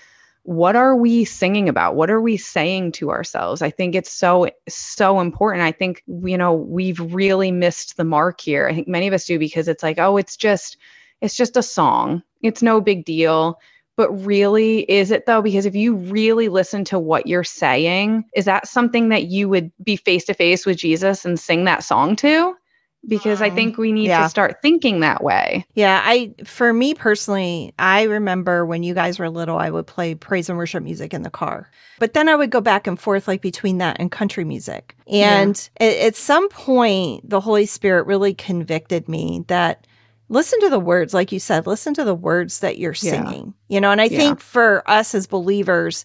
what 0.44 0.75
are 0.75 0.97
we 0.97 1.25
singing 1.25 1.68
about? 1.68 1.94
What 1.94 2.11
are 2.11 2.21
we 2.21 2.37
saying 2.37 2.92
to 2.92 3.11
ourselves? 3.11 3.62
I 3.62 3.71
think 3.71 3.94
it's 3.94 4.11
so 4.11 4.49
so 4.68 5.21
important. 5.21 5.62
I 5.62 5.73
think 5.73 6.02
you 6.06 6.38
know 6.38 6.54
we've 6.54 7.00
really 7.00 7.52
missed 7.52 7.97
the 7.97 8.04
mark 8.04 8.40
here. 8.40 8.66
I 8.66 8.75
think 8.75 8.88
many 8.88 9.06
of 9.06 9.14
us 9.14 9.26
do 9.26 9.38
because 9.38 9.68
it's 9.68 9.82
like 9.82 9.99
oh 9.99 10.16
it's 10.16 10.37
just 10.37 10.78
it's 11.21 11.37
just 11.37 11.56
a 11.56 11.62
song. 11.62 12.23
It's 12.42 12.62
no 12.62 12.80
big 12.80 13.04
deal 13.04 13.61
but 13.97 14.11
really 14.13 14.81
is 14.91 15.11
it 15.11 15.27
though 15.27 15.43
because 15.43 15.67
if 15.67 15.75
you 15.77 15.95
really 15.97 16.49
listen 16.49 16.85
to 16.85 16.99
what 16.99 17.27
you're 17.27 17.45
saying 17.45 18.25
is 18.35 18.47
that 18.47 18.69
something 18.69 19.11
that 19.11 19.25
you 19.27 19.49
would 19.49 19.73
be 19.85 19.97
face 19.97 20.25
to 20.27 20.35
face 20.35 20.67
with 20.67 20.79
jesus 20.79 21.25
and 21.25 21.41
sing 21.41 21.65
that 21.65 21.85
song 21.85 22.17
to 22.17 22.55
because 23.09 23.43
i 23.43 23.51
Mm, 23.51 23.57
think 23.57 23.79
we 23.79 23.93
need 23.93 24.09
yeah. 24.09 24.17
to 24.17 24.25
start 24.25 24.57
thinking 24.63 25.01
that 25.01 25.23
way 25.25 25.67
Yeah, 25.75 26.03
I 26.05 26.35
for 26.45 26.73
me 26.75 26.95
personally, 26.95 27.75
I 27.79 28.05
remember 28.05 28.67
when 28.67 28.85
you 28.85 28.95
guys 28.95 29.19
were 29.19 29.31
little, 29.31 29.59
I 29.59 29.71
would 29.71 29.87
play 29.89 30.15
praise 30.17 30.51
and 30.51 30.59
worship 30.59 30.85
music 30.85 31.15
in 31.15 31.23
the 31.23 31.31
car. 31.31 31.71
But 31.99 32.15
then 32.15 32.29
I 32.29 32.37
would 32.37 32.51
go 32.51 32.61
back 32.61 32.87
and 32.89 33.01
forth 33.01 33.29
like 33.29 33.43
between 33.43 33.79
that 33.79 33.99
and 34.01 34.13
country 34.13 34.45
music. 34.45 34.97
And 35.09 35.57
at, 35.81 35.97
at 35.99 36.17
some 36.17 36.49
point, 36.51 37.29
the 37.29 37.41
Holy 37.41 37.67
Spirit 37.67 38.07
really 38.07 38.35
convicted 38.35 39.09
me 39.09 39.45
that 39.49 39.87
listen 40.33 40.59
to 40.61 40.69
the 40.71 40.81
words 40.81 41.15
like 41.15 41.31
you 41.31 41.39
said, 41.39 41.67
listen 41.67 41.95
to 41.95 42.05
the 42.05 42.15
words 42.15 42.61
that 42.61 42.79
you're 42.79 42.95
Yeah. 43.01 43.12
singing. 43.12 43.55
You 43.69 43.81
know, 43.81 43.91
and 43.93 44.01
I 44.01 44.05
Yeah. 44.07 44.19
think 44.19 44.41
for 44.41 44.83
us 44.91 45.15
as 45.15 45.27
believers, 45.27 46.05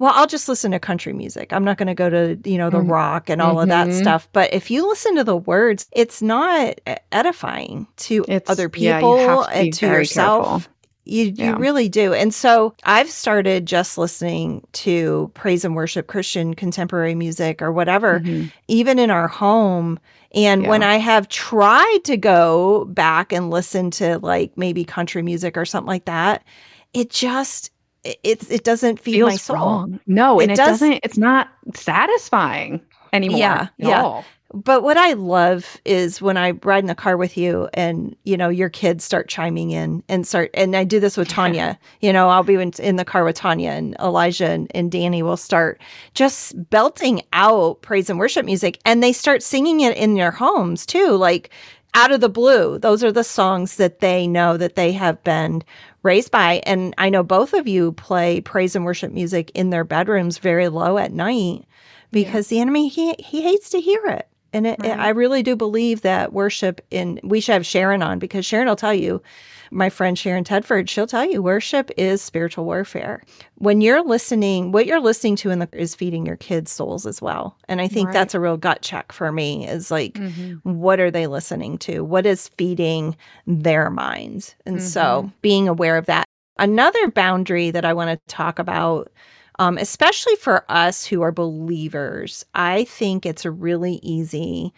well, 0.00 0.12
I'll 0.14 0.26
just 0.26 0.48
listen 0.48 0.70
to 0.72 0.78
country 0.78 1.12
music. 1.12 1.52
I'm 1.52 1.64
not 1.64 1.76
going 1.78 1.88
to 1.88 1.94
go 1.94 2.08
to, 2.10 2.38
you 2.44 2.58
know, 2.58 2.70
the 2.70 2.78
Mhm. 2.78 2.90
rock 2.90 3.28
and 3.30 3.40
all 3.42 3.60
of 3.60 3.68
that 3.68 3.88
Mhm. 3.88 3.98
stuff. 3.98 4.28
But 4.32 4.52
if 4.54 4.70
you 4.70 4.86
listen 4.86 5.16
to 5.16 5.24
the 5.24 5.36
words, 5.36 5.86
it's 5.92 6.22
not 6.22 6.80
edifying 7.10 7.86
to 7.98 8.24
It's- 8.28 8.48
other 8.48 8.70
yeah, 8.76 8.98
you 8.98 9.06
people 9.06 9.44
to 9.44 9.50
and 9.50 9.72
to 9.74 9.86
yourself. 9.86 10.46
careful. 10.46 10.72
You 11.08 11.32
you 11.36 11.56
really 11.56 11.88
do. 11.88 12.12
And 12.12 12.34
so 12.34 12.74
I've 12.84 13.10
started 13.10 13.66
just 13.66 13.96
listening 13.98 14.66
to 14.74 15.30
praise 15.34 15.64
and 15.64 15.74
worship 15.74 16.06
Christian 16.06 16.54
contemporary 16.54 17.14
music 17.14 17.62
or 17.62 17.72
whatever, 17.72 18.20
Mhm. 18.20 18.52
even 18.68 18.98
in 18.98 19.10
our 19.10 19.26
home. 19.28 19.98
And 20.34 20.66
when 20.66 20.82
I 20.82 20.96
have 20.96 21.28
tried 21.28 22.00
to 22.04 22.16
go 22.18 22.84
back 22.86 23.32
and 23.32 23.50
listen 23.50 23.90
to 23.92 24.18
like 24.18 24.52
maybe 24.56 24.84
country 24.84 25.22
music 25.22 25.56
or 25.56 25.64
something 25.64 25.88
like 25.88 26.04
that, 26.04 26.44
it 26.92 27.08
just 27.10 27.70
it 28.04 28.18
it, 28.50 28.62
doesn't 28.64 29.00
feed 29.00 29.22
my 29.22 29.36
soul. 29.36 29.56
wrong 29.56 30.00
no 30.06 30.40
and 30.40 30.52
It 30.52 30.56
does- 30.56 30.80
doesn't 30.80 31.00
it's 31.02 31.18
not 31.18 31.48
satisfying 31.74 32.80
anymore 33.12 33.38
Yeah, 33.38 33.60
at 33.62 33.70
yeah. 33.78 34.02
all. 34.02 34.24
But 34.54 34.82
what 34.82 34.96
I 34.96 35.12
love 35.12 35.76
is 35.84 36.22
when 36.22 36.38
I 36.38 36.52
ride 36.62 36.82
in 36.82 36.86
the 36.86 36.94
car 36.94 37.18
with 37.18 37.36
you 37.36 37.68
and, 37.74 38.16
you 38.24 38.34
know, 38.34 38.48
your 38.48 38.70
kids 38.70 39.04
start 39.04 39.28
chiming 39.28 39.72
in 39.72 40.02
and 40.08 40.26
start, 40.26 40.50
and 40.54 40.74
I 40.74 40.84
do 40.84 40.98
this 41.00 41.18
with 41.18 41.28
Tanya. 41.28 41.78
you 42.00 42.14
know, 42.14 42.30
I'll 42.30 42.42
be 42.42 42.54
in, 42.54 42.72
in 42.78 42.96
the 42.96 43.04
car 43.04 43.24
with 43.24 43.36
Tanya 43.36 43.72
and 43.72 43.94
Elijah 44.00 44.48
and, 44.48 44.70
and 44.74 44.90
Danny 44.90 45.22
will 45.22 45.36
start 45.36 45.82
just 46.14 46.70
belting 46.70 47.20
out 47.34 47.82
praise 47.82 48.08
and 48.08 48.18
worship 48.18 48.46
music 48.46 48.78
and 48.86 49.02
they 49.02 49.12
start 49.12 49.42
singing 49.42 49.80
it 49.80 49.94
in 49.98 50.14
their 50.14 50.30
homes 50.30 50.86
too. 50.86 51.16
Like, 51.16 51.50
out 51.94 52.12
of 52.12 52.20
the 52.20 52.28
blue. 52.28 52.78
Those 52.78 53.02
are 53.02 53.12
the 53.12 53.24
songs 53.24 53.76
that 53.76 54.00
they 54.00 54.26
know 54.26 54.56
that 54.56 54.76
they 54.76 54.92
have 54.92 55.22
been 55.24 55.62
raised 56.02 56.30
by. 56.30 56.62
And 56.64 56.94
I 56.98 57.10
know 57.10 57.22
both 57.22 57.54
of 57.54 57.66
you 57.66 57.92
play 57.92 58.40
praise 58.40 58.76
and 58.76 58.84
worship 58.84 59.12
music 59.12 59.50
in 59.54 59.70
their 59.70 59.84
bedrooms 59.84 60.38
very 60.38 60.68
low 60.68 60.98
at 60.98 61.12
night 61.12 61.64
because 62.10 62.50
yeah. 62.50 62.56
the 62.56 62.60
enemy, 62.60 62.88
he, 62.88 63.14
he 63.18 63.42
hates 63.42 63.70
to 63.70 63.80
hear 63.80 64.04
it. 64.06 64.28
And 64.52 64.66
it, 64.66 64.78
right. 64.80 64.98
I 64.98 65.10
really 65.10 65.42
do 65.42 65.56
believe 65.56 66.02
that 66.02 66.32
worship 66.32 66.80
in, 66.90 67.20
we 67.22 67.40
should 67.40 67.52
have 67.52 67.66
Sharon 67.66 68.02
on 68.02 68.18
because 68.18 68.46
Sharon 68.46 68.68
will 68.68 68.76
tell 68.76 68.94
you 68.94 69.22
my 69.70 69.90
friend 69.90 70.18
Sharon 70.18 70.44
Tedford, 70.44 70.88
she'll 70.88 71.06
tell 71.06 71.24
you 71.24 71.42
worship 71.42 71.90
is 71.96 72.22
spiritual 72.22 72.64
warfare. 72.64 73.22
When 73.56 73.80
you're 73.80 74.02
listening, 74.02 74.72
what 74.72 74.86
you're 74.86 75.00
listening 75.00 75.36
to 75.36 75.50
in 75.50 75.58
the, 75.58 75.68
is 75.72 75.94
feeding 75.94 76.24
your 76.24 76.36
kids' 76.36 76.70
souls 76.70 77.06
as 77.06 77.20
well. 77.20 77.56
And 77.68 77.80
I 77.80 77.88
think 77.88 78.06
right. 78.06 78.12
that's 78.14 78.34
a 78.34 78.40
real 78.40 78.56
gut 78.56 78.82
check 78.82 79.12
for 79.12 79.30
me 79.30 79.68
is 79.68 79.90
like, 79.90 80.14
mm-hmm. 80.14 80.54
what 80.78 81.00
are 81.00 81.10
they 81.10 81.26
listening 81.26 81.78
to? 81.78 82.02
What 82.02 82.26
is 82.26 82.48
feeding 82.48 83.16
their 83.46 83.90
minds? 83.90 84.54
And 84.64 84.76
mm-hmm. 84.76 84.86
so 84.86 85.30
being 85.42 85.68
aware 85.68 85.96
of 85.96 86.06
that. 86.06 86.24
Another 86.58 87.08
boundary 87.10 87.70
that 87.70 87.84
I 87.84 87.92
want 87.92 88.10
to 88.10 88.34
talk 88.34 88.58
about 88.58 89.12
um, 89.58 89.78
especially 89.78 90.36
for 90.36 90.64
us 90.68 91.04
who 91.06 91.22
are 91.22 91.32
believers, 91.32 92.44
I 92.54 92.84
think 92.84 93.26
it's 93.26 93.44
really 93.46 93.94
easy 94.02 94.72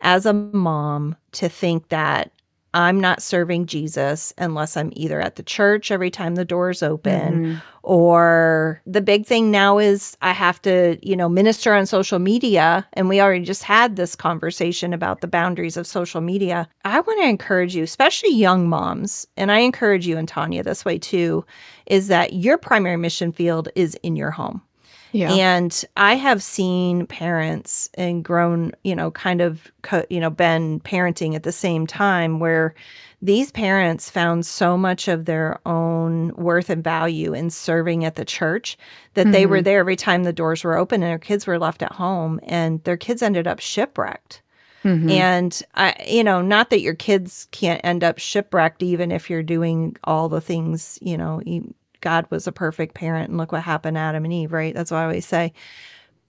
as 0.00 0.26
a 0.26 0.32
mom 0.32 1.16
to 1.32 1.48
think 1.48 1.88
that 1.88 2.30
I'm 2.74 3.00
not 3.00 3.22
serving 3.22 3.66
Jesus 3.66 4.34
unless 4.36 4.76
I'm 4.76 4.92
either 4.96 5.20
at 5.20 5.36
the 5.36 5.44
church 5.44 5.92
every 5.92 6.10
time 6.10 6.34
the 6.34 6.44
doors 6.44 6.82
open 6.82 7.32
mm-hmm. 7.32 7.58
or 7.84 8.82
the 8.84 9.00
big 9.00 9.24
thing 9.24 9.52
now 9.52 9.78
is 9.78 10.16
I 10.22 10.32
have 10.32 10.60
to, 10.62 10.98
you 11.00 11.14
know, 11.14 11.28
minister 11.28 11.72
on 11.72 11.86
social 11.86 12.18
media 12.18 12.86
and 12.94 13.08
we 13.08 13.20
already 13.20 13.44
just 13.44 13.62
had 13.62 13.94
this 13.94 14.16
conversation 14.16 14.92
about 14.92 15.20
the 15.20 15.28
boundaries 15.28 15.76
of 15.76 15.86
social 15.86 16.20
media. 16.20 16.68
I 16.84 16.98
want 17.00 17.22
to 17.22 17.28
encourage 17.28 17.76
you, 17.76 17.84
especially 17.84 18.34
young 18.34 18.68
moms, 18.68 19.24
and 19.36 19.52
I 19.52 19.60
encourage 19.60 20.06
you 20.06 20.18
and 20.18 20.26
Tanya 20.26 20.64
this 20.64 20.84
way 20.84 20.98
too, 20.98 21.46
is 21.86 22.08
that 22.08 22.32
your 22.32 22.58
primary 22.58 22.96
mission 22.96 23.30
field 23.30 23.68
is 23.76 23.94
in 24.02 24.16
your 24.16 24.32
home. 24.32 24.62
Yeah. 25.14 25.32
And 25.32 25.84
I 25.96 26.16
have 26.16 26.42
seen 26.42 27.06
parents 27.06 27.88
and 27.94 28.24
grown, 28.24 28.72
you 28.82 28.96
know, 28.96 29.12
kind 29.12 29.40
of, 29.40 29.70
you 30.10 30.18
know, 30.18 30.28
been 30.28 30.80
parenting 30.80 31.36
at 31.36 31.44
the 31.44 31.52
same 31.52 31.86
time 31.86 32.40
where 32.40 32.74
these 33.22 33.52
parents 33.52 34.10
found 34.10 34.44
so 34.44 34.76
much 34.76 35.06
of 35.06 35.24
their 35.24 35.60
own 35.66 36.34
worth 36.34 36.68
and 36.68 36.82
value 36.82 37.32
in 37.32 37.50
serving 37.50 38.04
at 38.04 38.16
the 38.16 38.24
church 38.24 38.76
that 39.14 39.22
mm-hmm. 39.22 39.30
they 39.30 39.46
were 39.46 39.58
mm-hmm. 39.58 39.64
there 39.64 39.78
every 39.78 39.94
time 39.94 40.24
the 40.24 40.32
doors 40.32 40.64
were 40.64 40.76
open 40.76 41.00
and 41.00 41.10
their 41.10 41.18
kids 41.18 41.46
were 41.46 41.60
left 41.60 41.84
at 41.84 41.92
home 41.92 42.40
and 42.42 42.82
their 42.82 42.96
kids 42.96 43.22
ended 43.22 43.46
up 43.46 43.60
shipwrecked. 43.60 44.42
Mm-hmm. 44.82 45.10
And 45.10 45.62
I, 45.76 45.94
you 46.08 46.24
know, 46.24 46.42
not 46.42 46.70
that 46.70 46.80
your 46.80 46.94
kids 46.94 47.46
can't 47.52 47.80
end 47.84 48.02
up 48.02 48.18
shipwrecked 48.18 48.82
even 48.82 49.12
if 49.12 49.30
you're 49.30 49.44
doing 49.44 49.96
all 50.02 50.28
the 50.28 50.40
things, 50.40 50.98
you 51.00 51.16
know, 51.16 51.40
God 52.04 52.26
was 52.30 52.46
a 52.46 52.52
perfect 52.52 52.94
parent 52.94 53.30
and 53.30 53.38
look 53.38 53.50
what 53.50 53.62
happened 53.62 53.96
to 53.96 54.00
Adam 54.00 54.24
and 54.24 54.32
Eve, 54.32 54.52
right? 54.52 54.74
That's 54.74 54.92
what 54.92 54.98
I 54.98 55.04
always 55.04 55.26
say. 55.26 55.52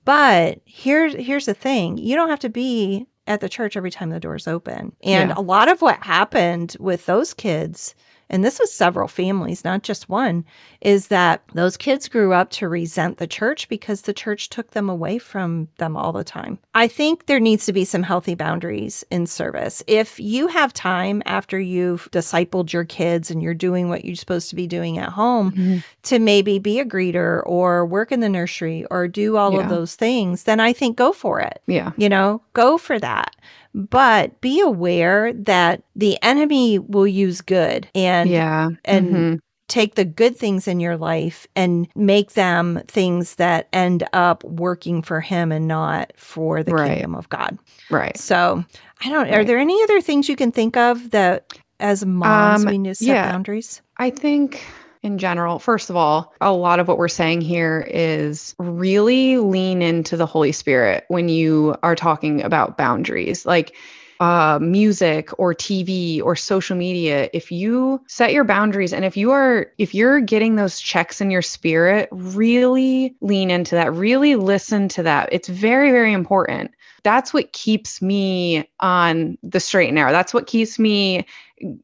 But 0.05 0.61
here's 0.65 1.13
here's 1.13 1.45
the 1.45 1.53
thing. 1.53 1.97
You 1.97 2.15
don't 2.15 2.29
have 2.29 2.39
to 2.39 2.49
be 2.49 3.05
at 3.27 3.41
the 3.41 3.49
church 3.49 3.75
every 3.75 3.91
time 3.91 4.09
the 4.09 4.19
doors 4.19 4.47
open. 4.47 4.95
And 5.03 5.29
yeah. 5.29 5.35
a 5.35 5.41
lot 5.41 5.67
of 5.67 5.81
what 5.81 6.01
happened 6.01 6.77
with 6.79 7.05
those 7.05 7.33
kids 7.33 7.93
and 8.29 8.43
this 8.43 8.59
was 8.59 8.71
several 8.71 9.07
families, 9.07 9.63
not 9.63 9.83
just 9.83 10.09
one, 10.09 10.45
is 10.81 11.07
that 11.07 11.43
those 11.53 11.77
kids 11.77 12.07
grew 12.07 12.33
up 12.33 12.49
to 12.51 12.67
resent 12.67 13.17
the 13.17 13.27
church 13.27 13.69
because 13.69 14.01
the 14.01 14.13
church 14.13 14.49
took 14.49 14.71
them 14.71 14.89
away 14.89 15.17
from 15.17 15.67
them 15.77 15.95
all 15.95 16.11
the 16.11 16.23
time. 16.23 16.57
I 16.73 16.87
think 16.87 17.25
there 17.25 17.39
needs 17.39 17.65
to 17.65 17.73
be 17.73 17.85
some 17.85 18.03
healthy 18.03 18.35
boundaries 18.35 19.05
in 19.11 19.27
service. 19.27 19.83
If 19.87 20.19
you 20.19 20.47
have 20.47 20.73
time 20.73 21.21
after 21.25 21.59
you've 21.59 22.09
discipled 22.11 22.73
your 22.73 22.85
kids 22.85 23.29
and 23.29 23.41
you're 23.41 23.53
doing 23.53 23.89
what 23.89 24.05
you're 24.05 24.15
supposed 24.15 24.49
to 24.49 24.55
be 24.55 24.67
doing 24.67 24.97
at 24.97 25.09
home 25.09 25.51
mm-hmm. 25.51 25.77
to 26.03 26.19
maybe 26.19 26.59
be 26.59 26.79
a 26.79 26.85
greeter 26.85 27.43
or 27.45 27.85
work 27.85 28.11
in 28.11 28.21
the 28.21 28.29
nursery 28.29 28.85
or 28.89 29.07
do 29.07 29.37
all 29.37 29.53
yeah. 29.53 29.59
of 29.59 29.69
those 29.69 29.95
things, 29.95 30.43
then 30.43 30.59
I 30.59 30.73
think 30.73 30.97
go 30.97 31.11
for 31.11 31.39
it. 31.39 31.61
Yeah. 31.67 31.91
You 31.97 32.09
know, 32.09 32.41
go 32.53 32.77
for 32.77 32.99
that 32.99 33.34
but 33.73 34.39
be 34.41 34.61
aware 34.61 35.33
that 35.33 35.83
the 35.95 36.17
enemy 36.21 36.79
will 36.79 37.07
use 37.07 37.41
good 37.41 37.87
and 37.93 38.29
yeah 38.29 38.69
and 38.85 39.07
mm-hmm. 39.07 39.35
take 39.67 39.95
the 39.95 40.05
good 40.05 40.35
things 40.35 40.67
in 40.67 40.79
your 40.79 40.97
life 40.97 41.45
and 41.55 41.87
make 41.95 42.33
them 42.33 42.81
things 42.87 43.35
that 43.35 43.67
end 43.73 44.07
up 44.13 44.43
working 44.43 45.01
for 45.01 45.19
him 45.21 45.51
and 45.51 45.67
not 45.67 46.13
for 46.15 46.63
the 46.63 46.73
right. 46.73 46.93
kingdom 46.93 47.15
of 47.15 47.27
God. 47.29 47.57
Right. 47.89 48.17
So 48.17 48.63
I 49.01 49.09
don't 49.09 49.25
right. 49.25 49.33
are 49.33 49.43
there 49.43 49.57
any 49.57 49.81
other 49.83 50.01
things 50.01 50.29
you 50.29 50.35
can 50.35 50.51
think 50.51 50.77
of 50.77 51.11
that 51.11 51.51
as 51.79 52.05
moms 52.05 52.63
um, 52.63 52.71
we 52.71 52.77
need 52.77 52.89
to 52.89 52.95
set 52.95 53.07
yeah, 53.07 53.31
boundaries? 53.31 53.81
I 53.97 54.09
think 54.09 54.65
in 55.05 55.19
general, 55.19 55.59
first 55.59 55.89
of 55.89 55.95
all, 55.95 56.33
a 56.41 56.51
lot 56.51 56.79
of 56.79 56.87
what 56.87 56.97
we're 56.97 57.07
saying 57.07 57.41
here 57.41 57.87
is 57.89 58.55
really 58.57 59.37
lean 59.37 59.81
into 59.81 60.17
the 60.17 60.25
Holy 60.25 60.51
Spirit 60.51 61.05
when 61.07 61.29
you 61.29 61.75
are 61.83 61.95
talking 61.95 62.41
about 62.41 62.77
boundaries. 62.77 63.45
Like, 63.45 63.75
uh, 64.19 64.57
music 64.61 65.29
or 65.37 65.53
TV 65.53 66.21
or 66.23 66.35
social 66.35 66.75
media, 66.75 67.29
if 67.33 67.51
you 67.51 68.01
set 68.07 68.31
your 68.31 68.45
boundaries 68.45 68.93
and 68.93 69.03
if 69.03 69.17
you 69.17 69.31
are, 69.31 69.67
if 69.77 69.93
you're 69.93 70.21
getting 70.21 70.55
those 70.55 70.79
checks 70.79 71.19
in 71.19 71.29
your 71.29 71.41
spirit, 71.41 72.07
really 72.11 73.15
lean 73.21 73.51
into 73.51 73.75
that, 73.75 73.93
really 73.93 74.35
listen 74.35 74.87
to 74.87 75.03
that. 75.03 75.29
It's 75.31 75.49
very, 75.49 75.91
very 75.91 76.13
important. 76.13 76.71
That's 77.05 77.33
what 77.33 77.53
keeps 77.53 78.01
me 78.01 78.67
on 78.79 79.37
the 79.43 79.59
straight 79.59 79.89
and 79.89 79.95
narrow. 79.95 80.11
That's 80.11 80.33
what 80.33 80.47
keeps 80.47 80.79
me 80.79 81.25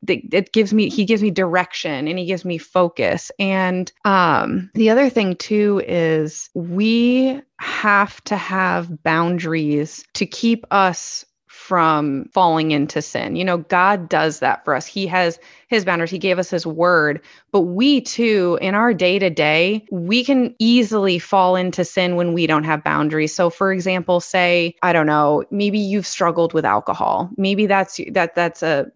it 0.07 0.51
gives 0.51 0.73
me 0.73 0.89
he 0.89 1.05
gives 1.05 1.21
me 1.21 1.31
direction 1.31 2.07
and 2.07 2.19
he 2.19 2.25
gives 2.25 2.43
me 2.43 2.57
focus 2.57 3.31
and 3.39 3.91
um 4.03 4.69
the 4.73 4.89
other 4.89 5.09
thing 5.09 5.35
too 5.37 5.81
is 5.87 6.49
we 6.53 7.41
have 7.59 8.21
to 8.25 8.35
have 8.35 9.01
boundaries 9.03 10.03
to 10.13 10.25
keep 10.25 10.65
us 10.71 11.23
from 11.51 12.29
falling 12.33 12.71
into 12.71 13.01
sin. 13.01 13.35
You 13.35 13.43
know, 13.43 13.57
God 13.57 14.07
does 14.07 14.39
that 14.39 14.63
for 14.63 14.73
us. 14.73 14.85
He 14.85 15.05
has 15.07 15.37
his 15.67 15.83
boundaries, 15.85 16.11
He 16.11 16.17
gave 16.17 16.39
us 16.39 16.49
His 16.49 16.65
word. 16.65 17.21
But 17.51 17.61
we 17.61 18.01
too, 18.01 18.57
in 18.61 18.73
our 18.73 18.93
day 18.93 19.19
to 19.19 19.29
day, 19.29 19.85
we 19.91 20.23
can 20.23 20.55
easily 20.59 21.19
fall 21.19 21.55
into 21.55 21.83
sin 21.83 22.15
when 22.15 22.33
we 22.33 22.47
don't 22.47 22.63
have 22.63 22.83
boundaries. 22.83 23.35
So, 23.35 23.49
for 23.49 23.71
example, 23.71 24.19
say, 24.19 24.75
I 24.81 24.93
don't 24.93 25.07
know, 25.07 25.43
maybe 25.51 25.77
you've 25.77 26.07
struggled 26.07 26.53
with 26.53 26.65
alcohol. 26.65 27.29
Maybe 27.37 27.65
that's 27.65 27.99
that 28.11 28.33
that's 28.35 28.63
a 28.63 28.89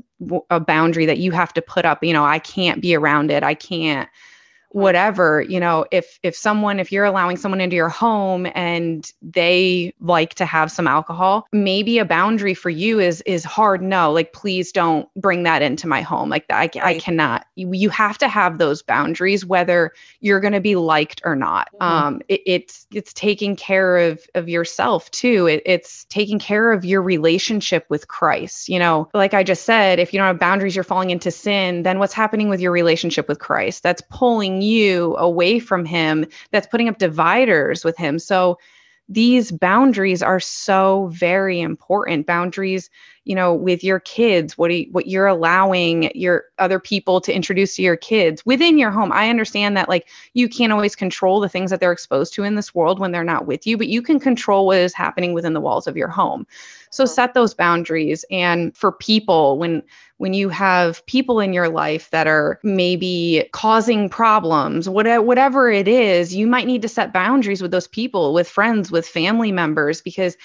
a 0.49 0.59
boundary 0.61 1.05
that 1.05 1.17
you 1.17 1.31
have 1.31 1.53
to 1.53 1.61
put 1.61 1.85
up. 1.85 2.03
You 2.03 2.13
know, 2.13 2.25
I 2.25 2.39
can't 2.39 2.81
be 2.81 2.95
around 2.95 3.31
it. 3.31 3.43
I 3.43 3.53
can't 3.53 4.09
whatever 4.75 5.41
you 5.47 5.57
know 5.57 5.85
if 5.91 6.19
if 6.21 6.35
someone 6.35 6.81
if 6.81 6.91
you're 6.91 7.05
allowing 7.05 7.37
someone 7.37 7.61
into 7.61 7.77
your 7.77 7.87
home 7.87 8.45
and 8.55 9.13
they 9.21 9.93
like 10.01 10.33
to 10.33 10.45
have 10.45 10.69
some 10.69 10.85
alcohol 10.85 11.47
maybe 11.53 11.97
a 11.97 12.03
boundary 12.05 12.53
for 12.53 12.69
you 12.69 12.99
is 12.99 13.21
is 13.21 13.43
hard. 13.43 13.81
No 13.81 14.11
like 14.11 14.33
please 14.33 14.71
don't 14.71 15.07
bring 15.15 15.43
that 15.43 15.61
into 15.61 15.87
my 15.87 16.01
home. 16.01 16.29
Like 16.29 16.45
I, 16.49 16.63
right. 16.63 16.77
I 16.77 16.99
cannot. 16.99 17.45
You, 17.55 17.71
you 17.73 17.89
have 17.89 18.17
to 18.19 18.27
have 18.27 18.57
those 18.57 18.81
boundaries 18.81 19.45
whether 19.45 19.93
you're 20.19 20.39
going 20.39 20.53
to 20.53 20.61
be 20.61 20.75
liked 20.75 21.21
or 21.23 21.35
not. 21.35 21.69
Mm-hmm. 21.75 21.83
um 21.83 22.21
it, 22.27 22.41
it's 22.45 22.85
it's 22.93 23.13
taking 23.13 23.55
care 23.55 23.97
of 23.97 24.25
of 24.35 24.49
yourself 24.49 25.09
too. 25.11 25.47
It, 25.47 25.63
it's 25.65 26.05
taking 26.05 26.39
care 26.39 26.71
of 26.71 26.83
your 26.83 27.01
relationship 27.01 27.85
with 27.89 28.07
christ 28.07 28.69
you 28.69 28.79
know? 28.79 29.09
Like 29.13 29.33
i 29.33 29.43
just 29.43 29.63
said 29.63 29.99
if 29.99 30.13
you 30.13 30.19
don't 30.19 30.27
have 30.27 30.39
boundaries 30.39 30.75
you're 30.75 30.83
falling 30.83 31.11
into 31.11 31.31
sin 31.31 31.83
then 31.83 31.99
what's 31.99 32.13
happening 32.13 32.49
with 32.49 32.59
your 32.59 32.71
relationship 32.71 33.27
with 33.27 33.39
christ? 33.39 33.83
That's 33.83 34.01
pulling 34.09 34.61
you 34.65 35.15
away 35.17 35.59
from 35.59 35.85
him 35.85 36.25
that's 36.51 36.67
putting 36.67 36.89
up 36.89 36.97
dividers 36.97 37.83
with 37.85 37.97
him. 37.97 38.19
So 38.19 38.57
these 39.07 39.51
boundaries 39.51 40.23
are 40.23 40.39
so 40.39 41.07
very 41.13 41.61
important. 41.61 42.25
Boundaries 42.25 42.89
you 43.25 43.35
know 43.35 43.53
with 43.53 43.83
your 43.83 43.99
kids 43.99 44.57
what 44.57 44.73
you, 44.73 44.87
what 44.91 45.07
you're 45.07 45.27
allowing 45.27 46.11
your 46.15 46.45
other 46.57 46.79
people 46.79 47.19
to 47.19 47.33
introduce 47.33 47.75
to 47.75 47.81
your 47.81 47.97
kids 47.97 48.45
within 48.45 48.77
your 48.77 48.91
home. 48.91 49.11
I 49.11 49.29
understand 49.29 49.75
that 49.75 49.89
like 49.89 50.07
you 50.33 50.47
can't 50.47 50.71
always 50.71 50.95
control 50.95 51.39
the 51.39 51.49
things 51.49 51.71
that 51.71 51.79
they're 51.79 51.91
exposed 51.91 52.33
to 52.35 52.43
in 52.43 52.55
this 52.55 52.73
world 52.73 52.99
when 52.99 53.11
they're 53.11 53.23
not 53.23 53.45
with 53.45 53.67
you 53.67 53.77
but 53.77 53.87
you 53.87 54.01
can 54.01 54.19
control 54.19 54.67
what 54.67 54.77
is 54.77 54.93
happening 54.93 55.33
within 55.33 55.53
the 55.53 55.61
walls 55.61 55.87
of 55.87 55.97
your 55.97 56.07
home. 56.07 56.47
So 56.91 57.05
set 57.05 57.33
those 57.33 57.53
boundaries. 57.53 58.23
And 58.31 58.75
for 58.77 58.91
people 58.91 59.57
when 59.57 59.83
when 60.17 60.33
you 60.33 60.47
have 60.47 61.05
people 61.07 61.41
in 61.41 61.51
your 61.51 61.67
life 61.67 62.09
that 62.11 62.25
are 62.25 62.59
maybe 62.63 63.49
causing 63.51 64.07
problems, 64.07 64.87
whatever 64.87 65.69
it 65.69 65.89
is, 65.89 66.33
you 66.33 66.47
might 66.47 66.67
need 66.67 66.81
to 66.83 66.87
set 66.87 67.11
boundaries 67.11 67.61
with 67.61 67.71
those 67.71 67.87
people, 67.87 68.33
with 68.33 68.47
friends, 68.47 68.91
with 68.91 69.05
family 69.05 69.51
members, 69.51 70.01
because 70.01 70.37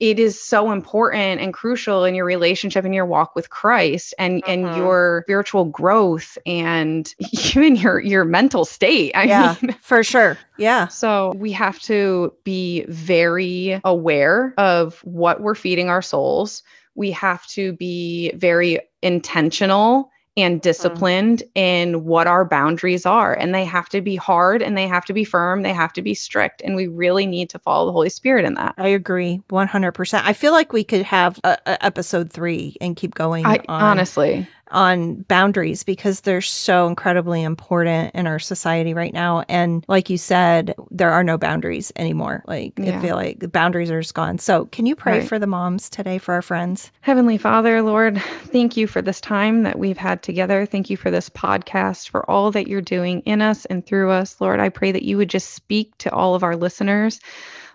it 0.00 0.18
is 0.18 0.40
so 0.40 0.70
important 0.72 1.40
and 1.40 1.52
crucial 1.52 2.04
in 2.04 2.14
your 2.14 2.24
relationship 2.24 2.84
and 2.84 2.94
your 2.94 3.06
walk 3.06 3.34
with 3.34 3.50
Christ 3.50 4.14
and 4.18 4.42
and 4.46 4.64
mm-hmm. 4.64 4.78
your 4.78 5.22
spiritual 5.26 5.66
growth 5.66 6.36
and 6.46 7.12
even 7.54 7.76
your 7.76 8.00
your 8.00 8.24
mental 8.24 8.64
state. 8.64 9.12
I 9.14 9.24
yeah, 9.24 9.56
mean, 9.62 9.72
for 9.80 10.02
sure. 10.02 10.38
Yeah. 10.58 10.88
So 10.88 11.32
we 11.36 11.52
have 11.52 11.78
to 11.80 12.32
be 12.44 12.84
very 12.88 13.80
aware 13.84 14.54
of 14.58 14.98
what 15.00 15.40
we're 15.40 15.54
feeding 15.54 15.88
our 15.88 16.02
souls 16.02 16.62
we 16.94 17.10
have 17.12 17.46
to 17.46 17.72
be 17.74 18.32
very 18.34 18.80
intentional 19.02 20.10
and 20.36 20.58
Mm. 20.58 20.62
disciplined 20.62 21.42
in 21.54 22.04
what 22.04 22.26
our 22.26 22.44
boundaries 22.44 23.04
are. 23.06 23.34
And 23.34 23.54
they 23.54 23.64
have 23.64 23.88
to 23.90 24.00
be 24.00 24.16
hard 24.16 24.62
and 24.62 24.76
they 24.76 24.88
have 24.88 25.04
to 25.06 25.12
be 25.12 25.24
firm. 25.24 25.62
They 25.62 25.72
have 25.74 25.92
to 25.94 26.02
be 26.02 26.14
strict. 26.14 26.62
And 26.62 26.74
we 26.76 26.86
really 26.88 27.26
need 27.26 27.50
to 27.50 27.58
follow 27.58 27.86
the 27.86 27.92
Holy 27.92 28.08
Spirit 28.08 28.44
in 28.44 28.54
that. 28.54 28.74
I 28.78 28.88
agree 28.88 29.42
100%. 29.50 30.24
I 30.24 30.32
feel 30.32 30.52
like 30.52 30.72
we 30.72 30.84
could 30.84 31.02
have 31.02 31.38
a, 31.44 31.58
a 31.66 31.84
episode 31.84 32.32
3 32.32 32.76
and 32.80 32.96
keep 32.96 33.14
going 33.14 33.44
I 33.44 33.60
on 33.68 33.82
honestly, 33.82 34.48
on 34.72 35.22
boundaries 35.22 35.84
because 35.84 36.22
they're 36.22 36.40
so 36.40 36.86
incredibly 36.86 37.42
important 37.42 38.14
in 38.14 38.26
our 38.26 38.38
society 38.38 38.94
right 38.94 39.12
now 39.12 39.44
and 39.48 39.84
like 39.88 40.10
you 40.10 40.18
said 40.18 40.74
there 40.90 41.10
are 41.10 41.22
no 41.24 41.38
boundaries 41.38 41.92
anymore 41.96 42.42
like 42.46 42.72
Yeah. 42.78 42.98
i 42.98 43.02
feel 43.02 43.16
like 43.16 43.38
the 43.40 43.48
boundaries 43.48 43.90
are 43.90 44.00
just 44.00 44.14
gone 44.14 44.38
so 44.38 44.64
can 44.66 44.86
you 44.86 44.96
pray 44.96 45.20
Right. 45.20 45.28
for 45.28 45.38
the 45.38 45.46
moms 45.46 45.88
today 45.90 46.18
for 46.18 46.34
our 46.34 46.42
friends 46.42 46.90
Heavenly 47.02 47.36
Father, 47.38 47.82
Lord, 47.82 48.20
thank 48.44 48.76
you 48.76 48.86
for 48.86 49.02
this 49.02 49.20
time 49.20 49.64
that 49.64 49.78
we've 49.78 49.96
had 49.98 50.22
together. 50.22 50.64
Thank 50.66 50.88
you 50.88 50.96
for 50.96 51.10
this 51.10 51.28
podcast, 51.28 52.08
for 52.08 52.28
all 52.30 52.50
that 52.52 52.68
you're 52.68 52.80
doing 52.80 53.20
in 53.20 53.42
us 53.42 53.64
and 53.66 53.84
through 53.84 54.10
us. 54.10 54.40
Lord, 54.40 54.60
I 54.60 54.68
pray 54.68 54.92
that 54.92 55.02
you 55.02 55.16
would 55.16 55.28
just 55.28 55.50
speak 55.50 55.96
to 55.98 56.12
all 56.12 56.34
of 56.36 56.42
our 56.44 56.54
listeners. 56.56 57.18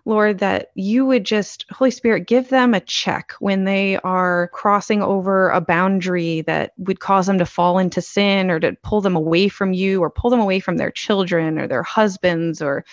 Lord, 0.08 0.40
that 0.40 0.72
you 0.74 1.06
would 1.06 1.26
just, 1.26 1.66
Holy 1.70 1.92
Spirit, 1.92 2.28
give 2.28 2.48
them 2.48 2.74
a 2.74 2.80
check 2.80 3.34
when 3.42 3.66
they 3.66 3.98
are 3.98 4.48
crossing 4.54 5.04
over 5.04 5.50
a 5.50 5.60
boundary 5.60 6.42
that 6.44 6.72
would 6.78 7.02
cause 7.02 7.28
them 7.28 7.40
to 7.40 7.46
fall 7.46 7.78
into 7.78 8.02
sin 8.02 8.50
or 8.50 8.58
to 8.62 8.72
pull 8.84 9.02
them 9.02 9.18
away 9.18 9.50
from 9.50 9.74
you 9.74 10.02
or 10.02 10.10
pull 10.10 10.30
them 10.30 10.40
away 10.40 10.62
from 10.62 10.78
their 10.78 10.92
children 10.92 11.60
or 11.60 11.68
their 11.68 11.84
husbands 11.84 12.62
or 12.62 12.86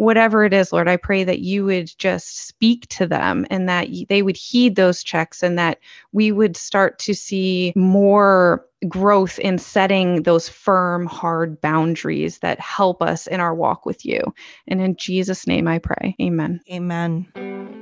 whatever 0.00 0.44
it 0.46 0.54
is, 0.54 0.72
Lord, 0.72 0.88
I 0.88 0.96
pray 0.96 1.24
that 1.24 1.40
you 1.40 1.66
would 1.66 1.92
just 1.98 2.46
speak 2.46 2.88
to 2.88 3.06
them 3.06 3.46
and 3.50 3.68
that 3.68 3.88
they 4.08 4.22
would 4.22 4.36
heed 4.36 4.74
those 4.74 5.02
checks 5.02 5.42
and 5.42 5.58
that 5.58 5.78
we 6.12 6.32
would 6.32 6.56
start 6.56 6.98
to 7.00 7.14
see 7.14 7.74
more 7.76 8.64
growth 8.88 9.38
in 9.38 9.58
setting 9.58 10.22
those 10.22 10.48
firm, 10.48 11.04
hard 11.04 11.60
boundaries 11.60 12.38
that 12.38 12.58
help 12.58 13.02
us 13.02 13.26
in 13.26 13.40
our 13.40 13.54
walk 13.54 13.84
with 13.84 14.06
you. 14.06 14.22
And 14.66 14.80
in 14.80 14.96
Jesus' 14.96 15.46
name 15.46 15.68
I 15.68 15.78
pray. 15.78 16.16
Amen. 16.18 16.62
amen 16.72 17.79